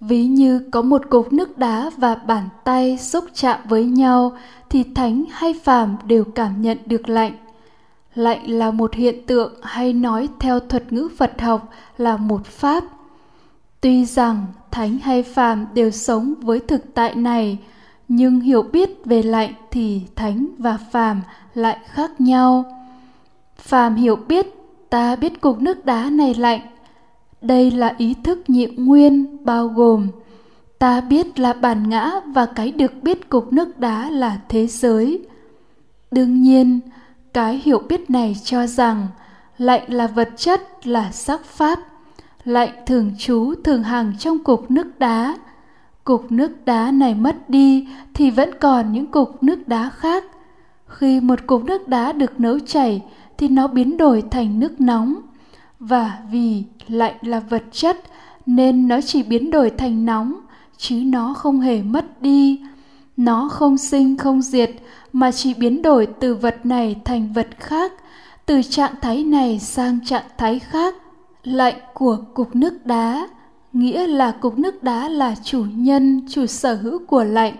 Ví 0.00 0.26
như 0.26 0.68
có 0.70 0.82
một 0.82 1.02
cục 1.10 1.32
nước 1.32 1.58
đá 1.58 1.90
và 1.96 2.14
bàn 2.14 2.48
tay 2.64 2.98
xúc 2.98 3.24
chạm 3.34 3.60
với 3.68 3.84
nhau 3.84 4.36
thì 4.70 4.84
thánh 4.94 5.24
hay 5.30 5.54
phàm 5.64 5.96
đều 6.04 6.24
cảm 6.24 6.62
nhận 6.62 6.78
được 6.86 7.08
lạnh 7.08 7.32
lạnh 8.20 8.50
là 8.50 8.70
một 8.70 8.94
hiện 8.94 9.26
tượng 9.26 9.54
hay 9.62 9.92
nói 9.92 10.28
theo 10.38 10.60
thuật 10.60 10.92
ngữ 10.92 11.08
phật 11.16 11.40
học 11.40 11.70
là 11.98 12.16
một 12.16 12.46
pháp. 12.46 12.84
Tuy 13.80 14.04
rằng 14.04 14.46
thánh 14.70 14.98
hay 14.98 15.22
phàm 15.22 15.66
đều 15.74 15.90
sống 15.90 16.34
với 16.40 16.60
thực 16.60 16.94
tại 16.94 17.14
này, 17.14 17.58
nhưng 18.08 18.40
hiểu 18.40 18.62
biết 18.62 18.90
về 19.04 19.22
lạnh 19.22 19.52
thì 19.70 20.02
thánh 20.16 20.46
và 20.58 20.78
phàm 20.92 21.22
lại 21.54 21.78
khác 21.86 22.20
nhau. 22.20 22.64
Phàm 23.56 23.94
hiểu 23.94 24.16
biết, 24.16 24.46
ta 24.90 25.16
biết 25.16 25.40
cục 25.40 25.60
nước 25.60 25.84
đá 25.84 26.10
này 26.10 26.34
lạnh. 26.34 26.60
Đây 27.42 27.70
là 27.70 27.94
ý 27.98 28.14
thức 28.24 28.50
nhị 28.50 28.66
nguyên 28.66 29.44
bao 29.44 29.68
gồm, 29.68 30.08
ta 30.78 31.00
biết 31.00 31.38
là 31.38 31.52
bản 31.52 31.88
ngã 31.88 32.10
và 32.26 32.46
cái 32.46 32.72
được 32.72 32.92
biết 33.02 33.28
cục 33.28 33.52
nước 33.52 33.78
đá 33.78 34.10
là 34.10 34.40
thế 34.48 34.66
giới. 34.66 35.26
Đương 36.10 36.42
nhiên 36.42 36.80
cái 37.32 37.60
hiểu 37.64 37.78
biết 37.88 38.10
này 38.10 38.36
cho 38.44 38.66
rằng 38.66 39.06
lạnh 39.58 39.82
là 39.92 40.06
vật 40.06 40.28
chất, 40.36 40.86
là 40.86 41.12
sắc 41.12 41.44
pháp. 41.44 41.78
Lạnh 42.44 42.70
thường 42.86 43.12
trú 43.18 43.54
thường 43.64 43.82
hàng 43.82 44.12
trong 44.18 44.38
cục 44.38 44.70
nước 44.70 44.98
đá. 44.98 45.38
Cục 46.04 46.32
nước 46.32 46.64
đá 46.64 46.90
này 46.90 47.14
mất 47.14 47.50
đi 47.50 47.88
thì 48.14 48.30
vẫn 48.30 48.50
còn 48.60 48.92
những 48.92 49.06
cục 49.06 49.42
nước 49.42 49.68
đá 49.68 49.90
khác. 49.90 50.24
Khi 50.86 51.20
một 51.20 51.46
cục 51.46 51.64
nước 51.64 51.88
đá 51.88 52.12
được 52.12 52.40
nấu 52.40 52.58
chảy 52.58 53.02
thì 53.38 53.48
nó 53.48 53.66
biến 53.66 53.96
đổi 53.96 54.22
thành 54.30 54.60
nước 54.60 54.80
nóng. 54.80 55.14
Và 55.80 56.18
vì 56.30 56.64
lạnh 56.88 57.14
là 57.22 57.40
vật 57.40 57.62
chất 57.72 57.96
nên 58.46 58.88
nó 58.88 59.00
chỉ 59.00 59.22
biến 59.22 59.50
đổi 59.50 59.70
thành 59.70 60.04
nóng, 60.04 60.34
chứ 60.76 61.02
nó 61.04 61.34
không 61.34 61.60
hề 61.60 61.82
mất 61.82 62.22
đi 62.22 62.60
nó 63.24 63.48
không 63.48 63.78
sinh, 63.78 64.16
không 64.16 64.42
diệt, 64.42 64.70
mà 65.12 65.32
chỉ 65.32 65.54
biến 65.54 65.82
đổi 65.82 66.06
từ 66.20 66.34
vật 66.34 66.66
này 66.66 66.96
thành 67.04 67.32
vật 67.32 67.48
khác, 67.58 67.92
từ 68.46 68.62
trạng 68.62 68.94
thái 69.00 69.24
này 69.24 69.58
sang 69.58 69.98
trạng 70.04 70.24
thái 70.38 70.58
khác. 70.58 70.94
Lạnh 71.42 71.74
của 71.94 72.16
cục 72.34 72.56
nước 72.56 72.86
đá, 72.86 73.28
nghĩa 73.72 74.06
là 74.06 74.30
cục 74.30 74.58
nước 74.58 74.82
đá 74.82 75.08
là 75.08 75.34
chủ 75.42 75.64
nhân, 75.74 76.26
chủ 76.28 76.46
sở 76.46 76.74
hữu 76.74 76.98
của 77.06 77.24
lạnh 77.24 77.54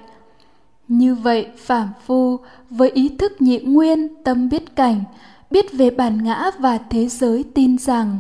như 0.89 1.15
vậy, 1.15 1.47
phàm 1.57 1.89
phu, 2.07 2.39
với 2.71 2.91
ý 2.91 3.09
thức 3.09 3.43
nhị 3.43 3.59
nguyên, 3.59 4.25
tâm 4.25 4.49
biết 4.49 4.77
cảnh, 4.77 5.05
biết 5.51 5.73
về 5.73 5.91
bản 5.91 6.25
ngã 6.25 6.51
và 6.59 6.79
thế 6.79 7.09
giới 7.09 7.45
tin 7.55 7.79
rằng 7.79 8.19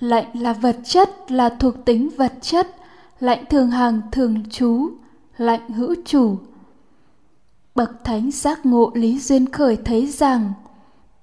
lạnh 0.00 0.26
là 0.34 0.52
vật 0.52 0.76
chất, 0.84 1.30
là 1.30 1.48
thuộc 1.48 1.84
tính 1.84 2.08
vật 2.16 2.32
chất 2.40 2.68
lạnh 3.22 3.44
thường 3.50 3.70
hàng 3.70 4.00
thường 4.12 4.50
trú 4.50 4.90
lạnh 5.36 5.70
hữu 5.70 5.94
chủ 6.04 6.36
bậc 7.74 8.04
thánh 8.04 8.30
giác 8.30 8.66
ngộ 8.66 8.90
lý 8.94 9.18
duyên 9.18 9.52
khởi 9.52 9.76
thấy 9.76 10.06
rằng, 10.06 10.52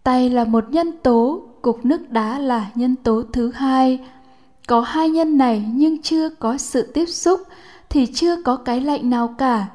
tay 0.04 0.30
là 0.30 0.44
một 0.44 0.66
nhân 0.70 0.92
tố, 1.04 1.42
cục 1.62 1.86
nước 1.86 2.10
đá 2.10 2.40
là 2.40 2.70
nhân 2.76 2.96
tố 2.96 3.24
thứ 3.34 3.52
hai. 3.52 4.00
Có 4.68 4.82
hai 4.82 5.10
nhân 5.10 5.38
này 5.38 5.66
nhưng 5.74 6.02
chưa 6.02 6.30
có 6.30 6.58
sự 6.58 6.92
tiếp 6.94 7.06
xúc 7.06 7.42
thì 7.90 8.06
chưa 8.06 8.42
có 8.44 8.56
cái 8.56 8.82
lạnh 8.82 9.10
nào 9.10 9.36
cả. 9.38 9.68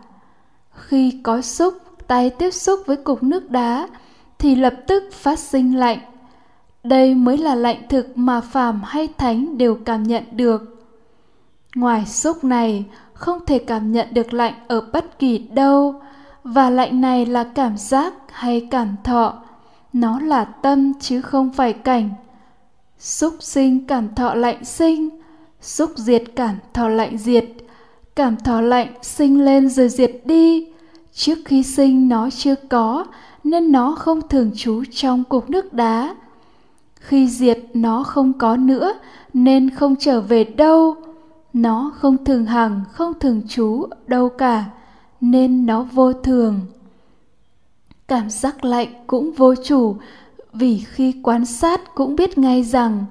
Khi 0.75 1.21
có 1.23 1.41
xúc, 1.41 1.75
tay 2.07 2.31
tiếp 2.31 2.51
xúc 2.51 2.81
với 2.87 2.97
cục 2.97 3.23
nước 3.23 3.51
đá 3.51 3.89
thì 4.39 4.55
lập 4.55 4.75
tức 4.87 5.05
phát 5.13 5.39
sinh 5.39 5.79
lạnh. 5.79 5.99
Đây 6.85 7.15
mới 7.15 7.39
là 7.39 7.55
lạnh 7.55 7.83
thực 7.89 8.19
mà 8.19 8.41
phàm 8.41 8.83
hay 8.85 9.09
thánh 9.19 9.59
đều 9.59 9.75
cảm 9.75 10.03
nhận 10.03 10.25
được. 10.33 10.87
Ngoài 11.75 12.07
xúc 12.07 12.45
này, 12.45 12.85
không 13.13 13.39
thể 13.47 13.59
cảm 13.59 13.93
nhận 13.93 14.15
được 14.15 14.35
lạnh 14.35 14.55
ở 14.69 14.81
bất 14.93 15.19
kỳ 15.19 15.39
đâu 15.39 16.01
và 16.45 16.71
lạnh 16.71 17.01
này 17.01 17.27
là 17.27 17.45
cảm 17.45 17.77
giác 17.77 18.15
hay 18.33 18.69
cảm 18.71 18.97
thọ? 19.05 19.43
Nó 19.93 20.21
là 20.21 20.45
tâm 20.45 20.93
chứ 21.01 21.21
không 21.21 21.53
phải 21.53 21.73
cảnh. 21.73 22.11
Xúc 22.99 23.35
sinh 23.41 23.87
cảm 23.87 24.15
thọ 24.15 24.35
lạnh 24.35 24.65
sinh, 24.65 25.09
xúc 25.61 25.91
diệt 25.97 26.23
cảm 26.37 26.57
thọ 26.73 26.89
lạnh 26.89 27.19
diệt. 27.19 27.45
Cảm 28.17 28.37
thọ 28.37 28.61
lạnh 28.61 28.89
sinh 29.03 29.45
lên 29.45 29.69
rồi 29.69 29.89
diệt 29.89 30.13
đi. 30.25 30.67
Trước 31.13 31.39
khi 31.45 31.63
sinh 31.63 32.09
nó 32.09 32.31
chưa 32.31 32.55
có, 32.55 33.07
nên 33.45 33.73
nó 33.73 33.95
không 33.99 34.29
thường 34.29 34.51
trú 34.57 34.83
trong 34.93 35.25
cục 35.25 35.51
nước 35.51 35.73
đá. 35.73 36.15
Khi 36.95 37.29
diệt 37.29 37.59
nó 37.75 38.03
không 38.03 38.33
có 38.33 38.57
nữa, 38.57 38.93
nên 39.35 39.71
không 39.71 39.97
trở 39.99 40.21
về 40.21 40.45
đâu. 40.45 40.97
Nó 41.53 41.93
không 41.97 42.25
thường 42.25 42.47
hằng, 42.47 42.81
không 42.93 43.13
thường 43.21 43.43
trú 43.49 43.87
đâu 44.07 44.29
cả 44.29 44.65
nên 45.31 45.67
nó 45.67 45.83
vô 45.83 46.13
thường. 46.13 46.61
Cảm 48.09 48.31
giác 48.31 48.65
lạnh 48.65 48.89
cũng 49.07 49.33
vô 49.33 49.55
chủ, 49.65 49.97
vì 50.53 50.79
khi 50.79 51.15
quan 51.23 51.45
sát 51.45 51.95
cũng 51.95 52.17
biết 52.17 52.39
ngay 52.39 52.63
rằng 52.63 53.05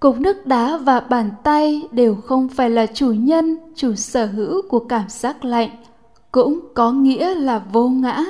cục 0.00 0.20
nước 0.20 0.46
đá 0.46 0.76
và 0.76 1.00
bàn 1.00 1.30
tay 1.42 1.82
đều 1.92 2.14
không 2.14 2.48
phải 2.48 2.70
là 2.70 2.86
chủ 2.86 3.12
nhân, 3.12 3.56
chủ 3.76 3.94
sở 3.94 4.26
hữu 4.26 4.62
của 4.68 4.78
cảm 4.78 5.08
giác 5.08 5.44
lạnh, 5.44 5.70
cũng 6.32 6.60
có 6.74 6.92
nghĩa 6.92 7.34
là 7.34 7.58
vô 7.72 7.88
ngã. 7.88 8.24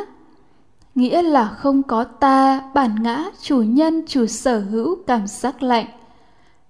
Nghĩa 0.94 1.22
là 1.22 1.48
không 1.48 1.82
có 1.82 2.04
ta, 2.04 2.60
bản 2.74 3.02
ngã, 3.02 3.24
chủ 3.42 3.62
nhân, 3.62 4.02
chủ 4.06 4.26
sở 4.26 4.60
hữu 4.60 4.96
cảm 5.06 5.26
giác 5.26 5.62
lạnh. 5.62 5.86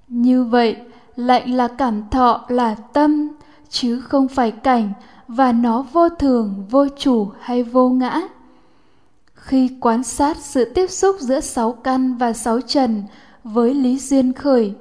Như 0.08 0.44
vậy, 0.44 0.76
lạnh 1.16 1.54
là 1.54 1.68
cảm 1.68 2.08
thọ 2.10 2.44
là 2.48 2.74
tâm, 2.74 3.28
chứ 3.68 4.00
không 4.00 4.28
phải 4.28 4.50
cảnh 4.50 4.92
và 5.32 5.52
nó 5.52 5.82
vô 5.92 6.08
thường, 6.08 6.64
vô 6.70 6.86
chủ 6.98 7.28
hay 7.40 7.62
vô 7.62 7.88
ngã. 7.88 8.20
Khi 9.34 9.70
quan 9.80 10.02
sát 10.02 10.36
sự 10.36 10.64
tiếp 10.74 10.90
xúc 10.90 11.16
giữa 11.20 11.40
sáu 11.40 11.72
căn 11.72 12.16
và 12.16 12.32
sáu 12.32 12.60
trần 12.60 13.02
với 13.44 13.74
lý 13.74 13.98
duyên 13.98 14.32
khởi, 14.32 14.72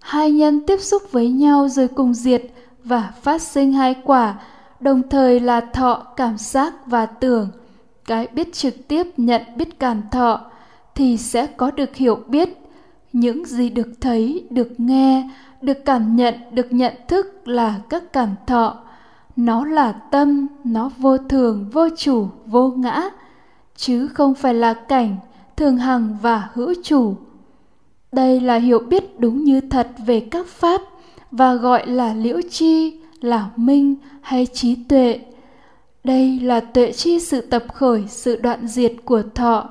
hai 0.00 0.30
nhân 0.30 0.66
tiếp 0.66 0.80
xúc 0.80 1.02
với 1.12 1.28
nhau 1.28 1.68
rồi 1.68 1.88
cùng 1.88 2.14
diệt 2.14 2.42
và 2.84 3.12
phát 3.22 3.42
sinh 3.42 3.72
hai 3.72 3.94
quả, 4.04 4.34
đồng 4.80 5.08
thời 5.08 5.40
là 5.40 5.60
thọ, 5.60 6.06
cảm 6.16 6.38
giác 6.38 6.74
và 6.86 7.06
tưởng. 7.06 7.48
Cái 8.04 8.26
biết 8.32 8.52
trực 8.52 8.88
tiếp 8.88 9.06
nhận 9.16 9.42
biết 9.56 9.78
cảm 9.80 10.02
thọ 10.10 10.40
thì 10.94 11.16
sẽ 11.16 11.46
có 11.46 11.70
được 11.70 11.96
hiểu 11.96 12.18
biết. 12.28 12.48
Những 13.12 13.44
gì 13.44 13.70
được 13.70 13.88
thấy, 14.00 14.46
được 14.50 14.80
nghe, 14.80 15.30
được 15.62 15.84
cảm 15.84 16.16
nhận, 16.16 16.34
được 16.50 16.72
nhận 16.72 16.92
thức 17.08 17.48
là 17.48 17.80
các 17.88 18.12
cảm 18.12 18.34
thọ 18.46 18.78
nó 19.36 19.64
là 19.64 19.92
tâm, 19.92 20.46
nó 20.64 20.90
vô 20.98 21.18
thường, 21.18 21.70
vô 21.72 21.88
chủ, 21.96 22.28
vô 22.46 22.70
ngã, 22.70 23.10
chứ 23.76 24.08
không 24.08 24.34
phải 24.34 24.54
là 24.54 24.74
cảnh, 24.74 25.16
thường 25.56 25.76
hằng 25.76 26.16
và 26.22 26.48
hữu 26.52 26.74
chủ. 26.82 27.14
Đây 28.12 28.40
là 28.40 28.56
hiểu 28.56 28.78
biết 28.78 29.20
đúng 29.20 29.44
như 29.44 29.60
thật 29.60 29.88
về 30.06 30.20
các 30.20 30.46
pháp 30.46 30.80
và 31.30 31.54
gọi 31.54 31.86
là 31.86 32.14
liễu 32.14 32.40
chi, 32.50 33.00
là 33.20 33.50
minh 33.56 33.94
hay 34.20 34.46
trí 34.46 34.74
tuệ. 34.74 35.20
Đây 36.04 36.40
là 36.40 36.60
tuệ 36.60 36.92
chi 36.92 37.20
sự 37.20 37.40
tập 37.40 37.64
khởi, 37.74 38.04
sự 38.08 38.36
đoạn 38.36 38.66
diệt 38.68 38.92
của 39.04 39.22
thọ. 39.34 39.70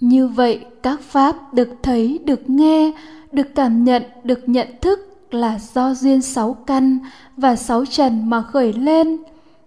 Như 0.00 0.28
vậy, 0.28 0.64
các 0.82 1.00
pháp 1.00 1.54
được 1.54 1.68
thấy, 1.82 2.18
được 2.24 2.50
nghe, 2.50 2.92
được 3.32 3.54
cảm 3.54 3.84
nhận, 3.84 4.02
được 4.24 4.48
nhận 4.48 4.68
thức 4.80 5.09
là 5.34 5.58
do 5.74 5.94
duyên 5.94 6.22
sáu 6.22 6.56
căn 6.66 6.98
và 7.36 7.56
sáu 7.56 7.84
trần 7.84 8.30
mà 8.30 8.42
khởi 8.42 8.72
lên. 8.72 9.18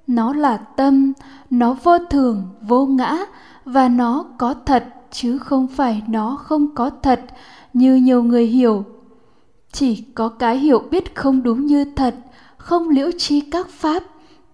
Nó 0.08 0.34
là 0.34 0.58
tâm, 0.58 1.14
nó 1.50 1.78
vô 1.84 1.98
thường, 2.10 2.44
vô 2.62 2.86
ngã, 2.86 3.18
và 3.66 3.90
nó 3.90 4.26
có 4.38 4.54
thật, 4.66 4.86
chứ 5.12 5.38
không 5.38 5.68
phải 5.68 6.02
nó 6.08 6.36
không 6.36 6.76
có 6.76 6.90
thật, 7.02 7.22
như 7.74 7.96
nhiều 7.96 8.24
người 8.24 8.46
hiểu. 8.46 8.86
Chỉ 9.72 10.04
có 10.16 10.30
cái 10.30 10.58
hiểu 10.58 10.84
biết 10.92 11.16
không 11.16 11.44
đúng 11.44 11.66
như 11.66 11.86
thật, 11.96 12.16
không 12.58 12.90
liễu 12.90 13.12
chi 13.18 13.42
các 13.42 13.68
pháp, 13.70 14.04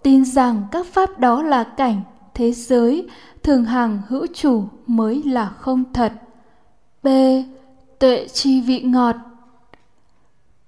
tin 0.03 0.25
rằng 0.25 0.63
các 0.71 0.85
pháp 0.85 1.19
đó 1.19 1.43
là 1.43 1.63
cảnh, 1.63 2.01
thế 2.33 2.51
giới, 2.51 3.07
thường 3.43 3.65
hằng 3.65 4.01
hữu 4.07 4.25
chủ 4.33 4.63
mới 4.87 5.23
là 5.23 5.49
không 5.49 5.83
thật. 5.93 6.13
B. 7.03 7.07
Tuệ 7.99 8.27
chi 8.33 8.61
vị 8.61 8.81
ngọt 8.81 9.15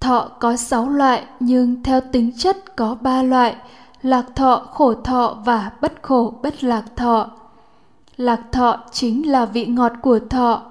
thọ 0.02 0.28
có 0.40 0.56
sáu 0.56 0.88
loại, 0.88 1.24
nhưng 1.40 1.82
theo 1.82 2.00
tính 2.00 2.32
chất 2.38 2.76
có 2.76 2.96
ba 3.00 3.22
loại, 3.22 3.56
lạc 4.02 4.26
thọ, 4.34 4.66
khổ 4.72 4.94
thọ 4.94 5.36
và 5.44 5.70
bất 5.80 5.92
khổ, 6.02 6.34
bất 6.42 6.64
lạc 6.64 6.84
thọ. 6.96 7.30
Lạc 8.16 8.40
thọ 8.52 8.76
chính 8.92 9.30
là 9.30 9.44
vị 9.44 9.66
ngọt 9.66 9.92
của 10.02 10.18
thọ. 10.18 10.62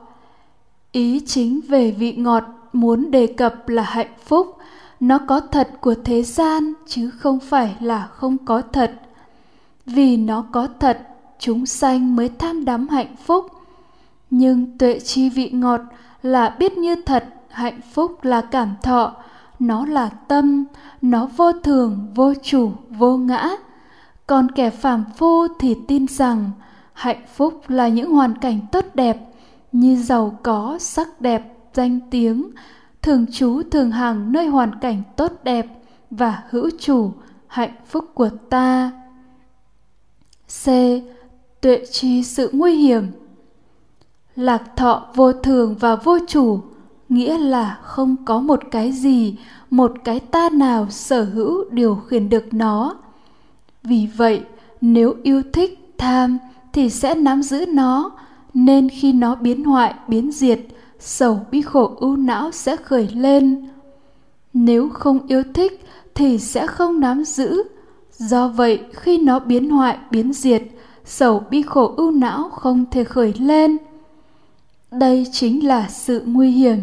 Ý 0.91 1.21
chính 1.25 1.61
về 1.67 1.91
vị 1.91 2.13
ngọt 2.13 2.43
muốn 2.73 3.11
đề 3.11 3.27
cập 3.27 3.69
là 3.69 3.83
hạnh 3.83 4.13
phúc. 4.25 4.57
Nó 4.99 5.17
có 5.17 5.39
thật 5.39 5.69
của 5.81 5.95
thế 6.03 6.23
gian, 6.23 6.73
chứ 6.87 7.09
không 7.09 7.39
phải 7.39 7.75
là 7.79 8.07
không 8.07 8.37
có 8.45 8.61
thật. 8.61 8.91
Vì 9.85 10.17
nó 10.17 10.45
có 10.51 10.67
thật, 10.79 11.01
chúng 11.39 11.65
sanh 11.65 12.15
mới 12.15 12.29
tham 12.29 12.65
đắm 12.65 12.87
hạnh 12.87 13.15
phúc. 13.25 13.45
Nhưng 14.29 14.77
tuệ 14.77 14.99
chi 14.99 15.29
vị 15.29 15.49
ngọt 15.49 15.81
là 16.23 16.55
biết 16.59 16.77
như 16.77 16.95
thật 17.05 17.25
hạnh 17.51 17.79
phúc 17.93 18.23
là 18.23 18.41
cảm 18.41 18.75
thọ. 18.83 19.15
Nó 19.59 19.85
là 19.85 20.09
tâm, 20.09 20.65
nó 21.01 21.25
vô 21.37 21.51
thường, 21.51 22.07
vô 22.15 22.33
chủ, 22.43 22.71
vô 22.89 23.17
ngã. 23.17 23.49
Còn 24.27 24.51
kẻ 24.51 24.69
phàm 24.69 25.03
phu 25.17 25.47
thì 25.59 25.77
tin 25.87 26.07
rằng 26.07 26.51
hạnh 26.93 27.21
phúc 27.35 27.61
là 27.67 27.87
những 27.87 28.11
hoàn 28.11 28.37
cảnh 28.37 28.59
tốt 28.71 28.85
đẹp, 28.93 29.17
như 29.71 29.95
giàu 29.95 30.39
có, 30.43 30.77
sắc 30.79 31.21
đẹp, 31.21 31.57
danh 31.73 31.99
tiếng, 32.09 32.51
thường 33.01 33.25
trú 33.31 33.61
thường 33.71 33.91
hàng 33.91 34.31
nơi 34.31 34.47
hoàn 34.47 34.79
cảnh 34.79 35.03
tốt 35.15 35.31
đẹp 35.43 35.65
và 36.11 36.43
hữu 36.49 36.69
chủ, 36.79 37.11
hạnh 37.47 37.73
phúc 37.87 38.05
của 38.13 38.29
ta. 38.49 38.91
C. 40.63 40.65
Tuệ 41.61 41.85
chi 41.91 42.23
sự 42.23 42.49
nguy 42.53 42.75
hiểm. 42.75 43.11
Lạc 44.35 44.63
thọ 44.75 45.07
vô 45.15 45.33
thường 45.33 45.75
và 45.79 45.95
vô 45.95 46.17
chủ 46.27 46.61
nghĩa 47.11 47.37
là 47.37 47.79
không 47.83 48.15
có 48.25 48.39
một 48.39 48.59
cái 48.71 48.91
gì, 48.91 49.35
một 49.69 49.93
cái 50.03 50.19
ta 50.19 50.49
nào 50.49 50.87
sở 50.89 51.23
hữu 51.23 51.69
điều 51.69 51.95
khiển 51.95 52.29
được 52.29 52.53
nó. 52.53 52.95
Vì 53.83 54.07
vậy, 54.17 54.41
nếu 54.81 55.15
yêu 55.23 55.41
thích, 55.53 55.93
tham 55.97 56.37
thì 56.73 56.89
sẽ 56.89 57.15
nắm 57.15 57.41
giữ 57.41 57.65
nó, 57.65 58.11
nên 58.53 58.89
khi 58.89 59.13
nó 59.13 59.35
biến 59.35 59.63
hoại, 59.63 59.93
biến 60.07 60.31
diệt, 60.31 60.59
sầu 60.99 61.39
bi 61.51 61.61
khổ 61.61 61.91
ưu 61.99 62.15
não 62.15 62.51
sẽ 62.51 62.75
khởi 62.75 63.07
lên. 63.13 63.67
Nếu 64.53 64.89
không 64.89 65.27
yêu 65.27 65.43
thích 65.53 65.85
thì 66.15 66.37
sẽ 66.37 66.67
không 66.67 66.99
nắm 66.99 67.23
giữ. 67.23 67.63
Do 68.17 68.47
vậy, 68.47 68.79
khi 68.93 69.17
nó 69.17 69.39
biến 69.39 69.69
hoại, 69.69 69.97
biến 70.11 70.33
diệt, 70.33 70.63
sầu 71.05 71.43
bi 71.49 71.61
khổ 71.61 71.93
ưu 71.97 72.11
não 72.11 72.49
không 72.49 72.85
thể 72.91 73.03
khởi 73.03 73.33
lên. 73.39 73.77
Đây 74.91 75.25
chính 75.31 75.67
là 75.67 75.87
sự 75.89 76.21
nguy 76.25 76.51
hiểm 76.51 76.77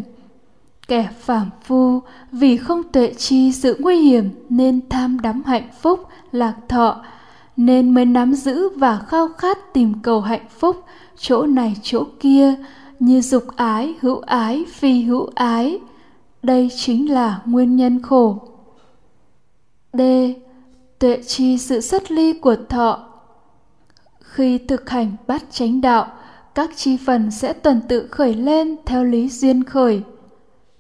kẻ 0.89 1.09
phàm 1.21 1.51
phu. 1.63 2.03
Vì 2.33 2.57
không 2.57 2.83
tuệ 2.93 3.15
chi 3.17 3.53
sự 3.53 3.77
nguy 3.79 3.97
hiểm 3.97 4.31
nên 4.49 4.89
tham 4.89 5.21
đắm 5.21 5.43
hạnh 5.47 5.69
phúc, 5.81 6.01
lạc 6.33 6.55
thọ, 6.69 7.05
nên 7.57 7.95
mới 7.95 8.05
nắm 8.05 8.35
giữ 8.35 8.69
và 8.69 8.99
khao 8.99 9.29
khát 9.29 9.59
tìm 9.75 9.95
cầu 10.03 10.21
hạnh 10.21 10.47
phúc. 10.59 10.85
Chỗ 11.17 11.47
này, 11.47 11.77
chỗ 11.83 12.05
kia, 12.21 12.55
như 13.01 13.21
dục 13.21 13.45
ái, 13.57 13.95
hữu 14.01 14.19
ái, 14.19 14.65
phi 14.73 15.03
hữu 15.03 15.29
ái. 15.35 15.79
Đây 16.43 16.69
chính 16.77 17.13
là 17.13 17.41
nguyên 17.45 17.77
nhân 17.77 18.03
khổ. 18.03 18.39
D. 19.93 20.01
Tuệ 20.99 21.23
chi 21.27 21.59
sự 21.59 21.81
xuất 21.81 22.11
ly 22.11 22.33
của 22.33 22.57
thọ. 22.69 23.05
Khi 24.21 24.59
thực 24.59 24.91
hành 24.91 25.13
bát 25.27 25.43
chánh 25.51 25.81
đạo, 25.81 26.07
các 26.55 26.71
chi 26.77 26.97
phần 27.07 27.31
sẽ 27.31 27.53
tuần 27.53 27.81
tự 27.89 28.07
khởi 28.07 28.35
lên 28.35 28.77
theo 28.87 29.05
lý 29.05 29.29
duyên 29.29 29.65
khởi 29.65 30.03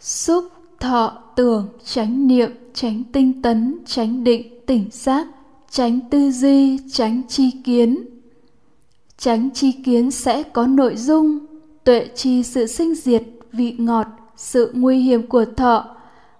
xúc 0.01 0.45
thọ 0.81 1.13
tưởng 1.37 1.69
tránh 1.85 2.27
niệm 2.27 2.51
tránh 2.75 3.03
tinh 3.13 3.43
tấn 3.43 3.79
tránh 3.87 4.25
định, 4.25 4.67
tỉnh 4.67 4.85
giác 4.91 5.27
tránh 5.71 6.01
tư 6.11 6.31
duy 6.31 6.79
tránh 6.93 7.23
chi 7.29 7.51
kiến. 7.65 8.05
Tránh 9.19 9.51
chi 9.55 9.73
kiến 9.73 10.11
sẽ 10.11 10.43
có 10.43 10.67
nội 10.67 10.97
dung 10.97 11.39
tuệ 11.85 12.09
chi 12.15 12.43
sự 12.43 12.67
sinh 12.67 12.95
diệt, 12.95 13.23
vị 13.53 13.75
ngọt, 13.79 14.07
sự 14.37 14.73
nguy 14.75 14.99
hiểm 14.99 15.27
của 15.27 15.45
thọ. 15.45 15.85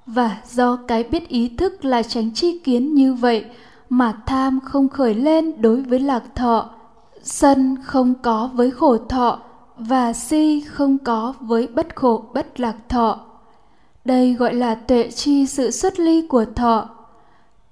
Và 0.07 0.43
do 0.51 0.77
cái 0.77 1.05
biết 1.05 1.29
ý 1.29 1.49
thức 1.49 1.85
là 1.85 2.03
tránh 2.03 2.35
chi 2.35 2.59
kiến 2.59 2.95
như 2.95 3.15
vậy 3.15 3.45
mà 3.89 4.23
tham 4.27 4.61
không 4.65 4.89
khởi 4.89 5.15
lên 5.15 5.63
đối 5.63 5.81
với 5.83 6.01
lạc 6.01 6.23
thọ, 6.35 6.71
sân 7.23 7.77
không 7.83 8.15
có 8.23 8.51
với 8.55 8.71
khổ 8.71 8.97
thọ 8.97 9.39
và 9.79 10.13
si 10.13 10.61
không 10.61 10.99
có 10.99 11.35
với 11.41 11.67
bất 11.67 11.97
khổ 11.97 12.25
bất 12.35 12.61
lạc 12.61 12.77
thọ 12.89 13.28
đây 14.09 14.35
gọi 14.35 14.55
là 14.55 14.75
tuệ 14.75 15.11
chi 15.11 15.47
sự 15.47 15.71
xuất 15.71 16.01
ly 16.01 16.27
của 16.29 16.45
thọ. 16.57 16.89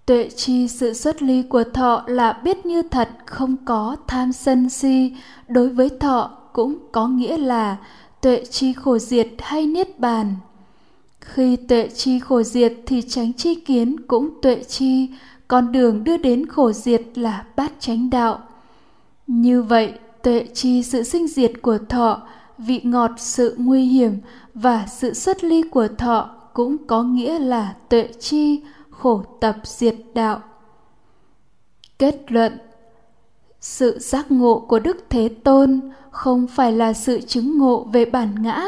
Tuệ 0.06 0.28
chi 0.36 0.68
sự 0.68 0.92
xuất 0.92 1.22
ly 1.22 1.42
của 1.42 1.64
thọ 1.74 2.04
là 2.06 2.32
biết 2.32 2.66
như 2.66 2.82
thật 2.82 3.08
không 3.26 3.56
có 3.64 3.96
tham 4.06 4.32
sân 4.32 4.70
si. 4.70 5.12
Đối 5.48 5.68
với 5.68 5.90
thọ 6.00 6.30
cũng 6.52 6.78
có 6.92 7.08
nghĩa 7.08 7.36
là 7.36 7.76
tuệ 8.20 8.44
chi 8.50 8.72
khổ 8.72 8.98
diệt 8.98 9.26
hay 9.38 9.66
niết 9.66 9.98
bàn. 9.98 10.34
Khi 11.20 11.56
tuệ 11.56 11.88
chi 11.94 12.18
khổ 12.18 12.42
diệt 12.42 12.72
thì 12.86 13.02
tránh 13.08 13.32
chi 13.32 13.54
kiến 13.54 13.96
cũng 14.06 14.30
tuệ 14.42 14.62
chi 14.62 15.08
con 15.48 15.72
đường 15.72 16.04
đưa 16.04 16.16
đến 16.16 16.46
khổ 16.46 16.72
diệt 16.72 17.02
là 17.14 17.44
bát 17.56 17.72
chánh 17.80 18.10
đạo. 18.10 18.38
Như 19.26 19.62
vậy, 19.62 19.92
tuệ 20.22 20.46
chi 20.54 20.82
sự 20.82 21.02
sinh 21.02 21.28
diệt 21.28 21.52
của 21.62 21.78
thọ, 21.88 22.22
vị 22.58 22.80
ngọt 22.84 23.10
sự 23.16 23.54
nguy 23.58 23.84
hiểm 23.84 24.18
và 24.54 24.86
sự 24.86 25.14
xuất 25.14 25.44
ly 25.44 25.62
của 25.62 25.88
thọ 25.98 26.30
cũng 26.54 26.76
có 26.86 27.02
nghĩa 27.02 27.38
là 27.38 27.74
tuệ 27.88 28.08
chi 28.20 28.62
khổ 28.90 29.22
tập 29.40 29.56
diệt 29.64 29.96
đạo. 30.14 30.40
Kết 31.98 32.32
luận 32.32 32.58
Sự 33.60 33.98
giác 33.98 34.30
ngộ 34.30 34.58
của 34.68 34.78
Đức 34.78 34.96
Thế 35.10 35.28
Tôn 35.28 35.80
không 36.10 36.46
phải 36.46 36.72
là 36.72 36.92
sự 36.92 37.20
chứng 37.20 37.58
ngộ 37.58 37.84
về 37.92 38.04
bản 38.04 38.42
ngã, 38.42 38.64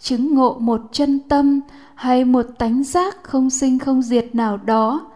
chứng 0.00 0.34
ngộ 0.34 0.58
một 0.58 0.80
chân 0.92 1.18
tâm 1.28 1.60
hay 1.94 2.24
một 2.24 2.46
tánh 2.58 2.84
giác 2.84 3.16
không 3.22 3.50
sinh 3.50 3.78
không 3.78 4.02
diệt 4.02 4.34
nào 4.34 4.56
đó. 4.56 5.10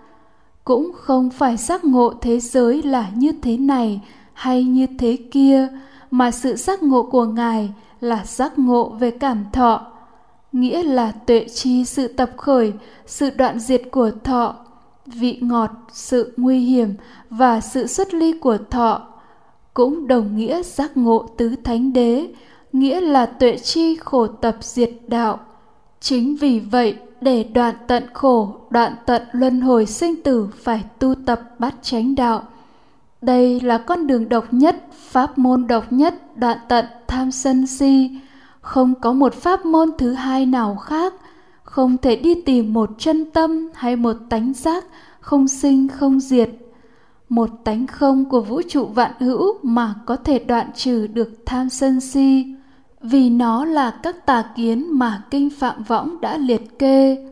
Cũng 0.65 0.93
không 0.95 1.31
phải 1.31 1.57
giác 1.57 1.85
ngộ 1.85 2.15
thế 2.21 2.41
giới 2.41 2.83
là 2.83 3.11
như 3.15 3.33
thế 3.43 3.57
này 3.57 4.01
hay 4.33 4.65
như 4.65 4.87
thế 4.99 5.19
kia, 5.31 5.69
mà 6.15 6.31
sự 6.31 6.57
giác 6.57 6.83
ngộ 6.83 7.03
của 7.03 7.25
Ngài 7.25 7.73
là 8.01 8.25
giác 8.25 8.59
ngộ 8.59 8.89
về 8.89 9.11
cảm 9.11 9.45
thọ, 9.53 9.87
nghĩa 10.53 10.83
là 10.83 11.13
tuệ 11.13 11.47
chi 11.55 11.85
sự 11.85 12.09
tập 12.09 12.31
khởi, 12.37 12.73
sự 13.07 13.31
đoạn 13.37 13.59
diệt 13.59 13.83
của 13.91 14.11
thọ, 14.25 14.55
vị 15.07 15.39
ngọt, 15.41 15.71
sự 15.93 16.33
nguy 16.37 16.59
hiểm 16.59 16.95
và 17.31 17.61
sự 17.61 17.87
xuất 17.87 18.15
ly 18.15 18.33
của 18.33 18.59
thọ 18.71 19.01
cũng 19.75 20.09
đồng 20.09 20.37
nghĩa 20.37 20.63
giác 20.63 20.97
ngộ 20.97 21.27
tứ 21.37 21.55
thánh 21.65 21.93
đế, 21.93 22.27
nghĩa 22.73 23.01
là 23.01 23.27
tuệ 23.27 23.57
chi 23.57 23.97
khổ 23.97 24.27
tập 24.27 24.57
diệt 24.61 24.91
đạo. 25.07 25.41
Chính 26.01 26.37
vì 26.37 26.61
vậy, 26.61 26.97
để 27.21 27.45
đoạn 27.45 27.75
tận 27.87 28.03
khổ, 28.13 28.55
đoạn 28.71 28.93
tận 29.07 29.23
luân 29.33 29.61
hồi 29.61 29.87
sinh 29.87 30.23
tử 30.23 30.49
phải 30.63 30.85
tu 30.99 31.15
tập 31.27 31.41
bát 31.59 31.75
chánh 31.83 32.15
đạo. 32.15 32.43
Đây 33.25 33.61
là 33.61 33.79
con 33.79 34.07
đường 34.07 34.29
độc 34.29 34.55
nhất, 34.55 34.77
pháp 34.93 35.39
môn 35.39 35.67
độc 35.67 35.93
nhất, 35.93 36.15
đoạn 36.37 36.59
tận 36.69 36.85
tham 37.07 37.31
sân 37.31 37.67
si. 37.67 38.11
Không 38.61 38.95
có 39.01 39.13
một 39.13 39.35
pháp 39.35 39.65
môn 39.65 39.91
thứ 39.99 40.13
hai 40.13 40.47
nào 40.47 40.77
khác, 40.77 41.15
không 41.63 41.97
thể 41.99 42.17
đi 42.17 42.35
tìm 42.35 42.73
một 42.73 42.91
chân 42.99 43.31
tâm 43.31 43.69
hay 43.75 43.97
một 43.97 44.17
tánh 44.31 44.53
giác 44.55 44.85
không 45.21 45.49
sinh 45.49 45.89
không 45.89 46.21
diệt. 46.21 46.51
Một 47.29 47.51
tánh 47.65 47.87
không 47.87 48.25
của 48.25 48.41
vũ 48.41 48.63
trụ 48.69 48.85
vạn 48.85 49.13
hữu 49.19 49.59
mà 49.63 49.95
có 50.07 50.17
thể 50.17 50.39
đoạn 50.39 50.73
trừ 50.75 51.07
được 51.07 51.33
tham 51.47 51.69
sân 51.69 52.01
si. 52.01 52.55
Vì 53.01 53.31
nó 53.31 53.65
là 53.65 53.91
các 54.03 54.27
tà 54.27 54.45
kiến 54.57 54.99
mà 54.99 55.23
kinh 55.31 55.51
phạm 55.51 55.83
võng 55.83 56.21
đã 56.21 56.39
liệt 56.39 56.79
kê. 56.79 57.27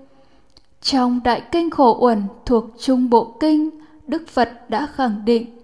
Trong 0.82 1.20
đại 1.24 1.42
kinh 1.52 1.70
khổ 1.70 1.98
uẩn 2.00 2.22
thuộc 2.46 2.64
trung 2.78 3.10
bộ 3.10 3.36
kinh 3.40 3.70
đức 4.06 4.28
phật 4.28 4.70
đã 4.70 4.86
khẳng 4.86 5.24
định 5.24 5.61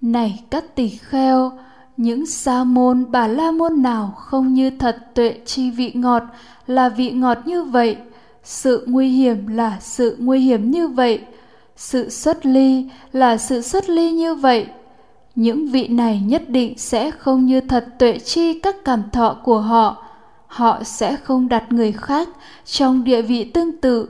này 0.00 0.44
các 0.50 0.74
tỳ 0.74 0.88
kheo, 0.88 1.52
những 1.96 2.26
sa 2.26 2.64
môn, 2.64 3.10
bà 3.10 3.26
la 3.26 3.50
môn 3.50 3.82
nào 3.82 4.14
không 4.16 4.54
như 4.54 4.70
thật 4.70 4.96
tuệ 5.14 5.40
chi 5.44 5.70
vị 5.70 5.92
ngọt 5.94 6.22
là 6.66 6.88
vị 6.88 7.10
ngọt 7.10 7.38
như 7.44 7.62
vậy? 7.62 7.96
Sự 8.44 8.84
nguy 8.88 9.08
hiểm 9.08 9.46
là 9.46 9.78
sự 9.80 10.16
nguy 10.18 10.40
hiểm 10.40 10.70
như 10.70 10.88
vậy. 10.88 11.20
Sự 11.76 12.10
xuất 12.10 12.46
ly 12.46 12.88
là 13.12 13.36
sự 13.36 13.60
xuất 13.60 13.88
ly 13.88 14.12
như 14.12 14.34
vậy. 14.34 14.66
Những 15.34 15.66
vị 15.66 15.88
này 15.88 16.22
nhất 16.26 16.48
định 16.48 16.78
sẽ 16.78 17.10
không 17.10 17.46
như 17.46 17.60
thật 17.60 17.86
tuệ 17.98 18.18
chi 18.18 18.58
các 18.58 18.76
cảm 18.84 19.02
thọ 19.12 19.36
của 19.44 19.60
họ. 19.60 20.04
Họ 20.46 20.82
sẽ 20.84 21.16
không 21.16 21.48
đặt 21.48 21.72
người 21.72 21.92
khác 21.92 22.28
trong 22.64 23.04
địa 23.04 23.22
vị 23.22 23.44
tương 23.44 23.76
tự. 23.80 24.08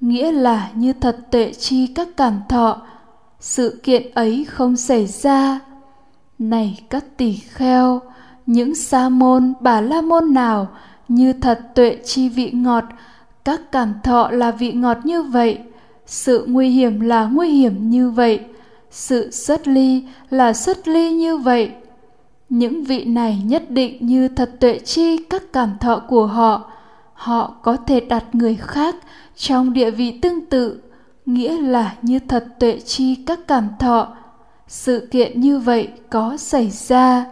Nghĩa 0.00 0.32
là 0.32 0.70
như 0.74 0.92
thật 0.92 1.18
tuệ 1.30 1.52
chi 1.52 1.86
các 1.86 2.08
cảm 2.16 2.40
thọ 2.48 2.82
sự 3.40 3.80
kiện 3.82 4.10
ấy 4.14 4.46
không 4.48 4.76
xảy 4.76 5.06
ra. 5.06 5.60
Này 6.38 6.80
các 6.90 7.04
tỳ 7.16 7.32
kheo, 7.32 8.00
những 8.46 8.74
sa 8.74 9.08
môn, 9.08 9.52
bà 9.60 9.80
la 9.80 10.00
môn 10.00 10.34
nào 10.34 10.68
như 11.08 11.32
thật 11.32 11.60
tuệ 11.74 11.98
chi 12.04 12.28
vị 12.28 12.50
ngọt, 12.50 12.84
các 13.44 13.72
cảm 13.72 13.94
thọ 14.02 14.30
là 14.30 14.50
vị 14.50 14.72
ngọt 14.72 14.98
như 15.04 15.22
vậy, 15.22 15.58
sự 16.06 16.44
nguy 16.48 16.68
hiểm 16.68 17.00
là 17.00 17.24
nguy 17.24 17.48
hiểm 17.48 17.90
như 17.90 18.10
vậy, 18.10 18.40
sự 18.90 19.30
xuất 19.30 19.68
ly 19.68 20.04
là 20.30 20.52
xuất 20.52 20.88
ly 20.88 21.12
như 21.12 21.36
vậy. 21.36 21.70
Những 22.48 22.84
vị 22.84 23.04
này 23.04 23.42
nhất 23.44 23.70
định 23.70 24.06
như 24.06 24.28
thật 24.28 24.50
tuệ 24.60 24.78
chi 24.78 25.16
các 25.16 25.42
cảm 25.52 25.76
thọ 25.80 26.02
của 26.08 26.26
họ 26.26 26.70
họ 27.14 27.54
có 27.62 27.76
thể 27.76 28.00
đặt 28.00 28.24
người 28.32 28.56
khác 28.56 28.96
trong 29.36 29.72
địa 29.72 29.90
vị 29.90 30.18
tương 30.22 30.46
tự 30.46 30.80
nghĩa 31.26 31.60
là 31.60 31.94
như 32.02 32.18
thật 32.18 32.46
tuệ 32.58 32.78
chi 32.84 33.14
các 33.14 33.40
cảm 33.48 33.68
thọ. 33.78 34.16
Sự 34.68 35.08
kiện 35.10 35.40
như 35.40 35.58
vậy 35.58 35.88
có 36.10 36.36
xảy 36.36 36.70
ra. 36.70 37.26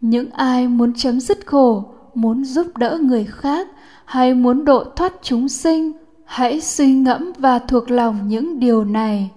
Những 0.00 0.30
ai 0.30 0.68
muốn 0.68 0.92
chấm 0.96 1.20
dứt 1.20 1.46
khổ, 1.46 1.84
muốn 2.14 2.44
giúp 2.44 2.76
đỡ 2.76 2.98
người 3.02 3.24
khác 3.24 3.68
hay 4.04 4.34
muốn 4.34 4.64
độ 4.64 4.84
thoát 4.96 5.12
chúng 5.22 5.48
sinh, 5.48 5.92
hãy 6.24 6.60
suy 6.60 6.92
ngẫm 6.92 7.32
và 7.38 7.58
thuộc 7.58 7.90
lòng 7.90 8.28
những 8.28 8.60
điều 8.60 8.84
này. 8.84 9.30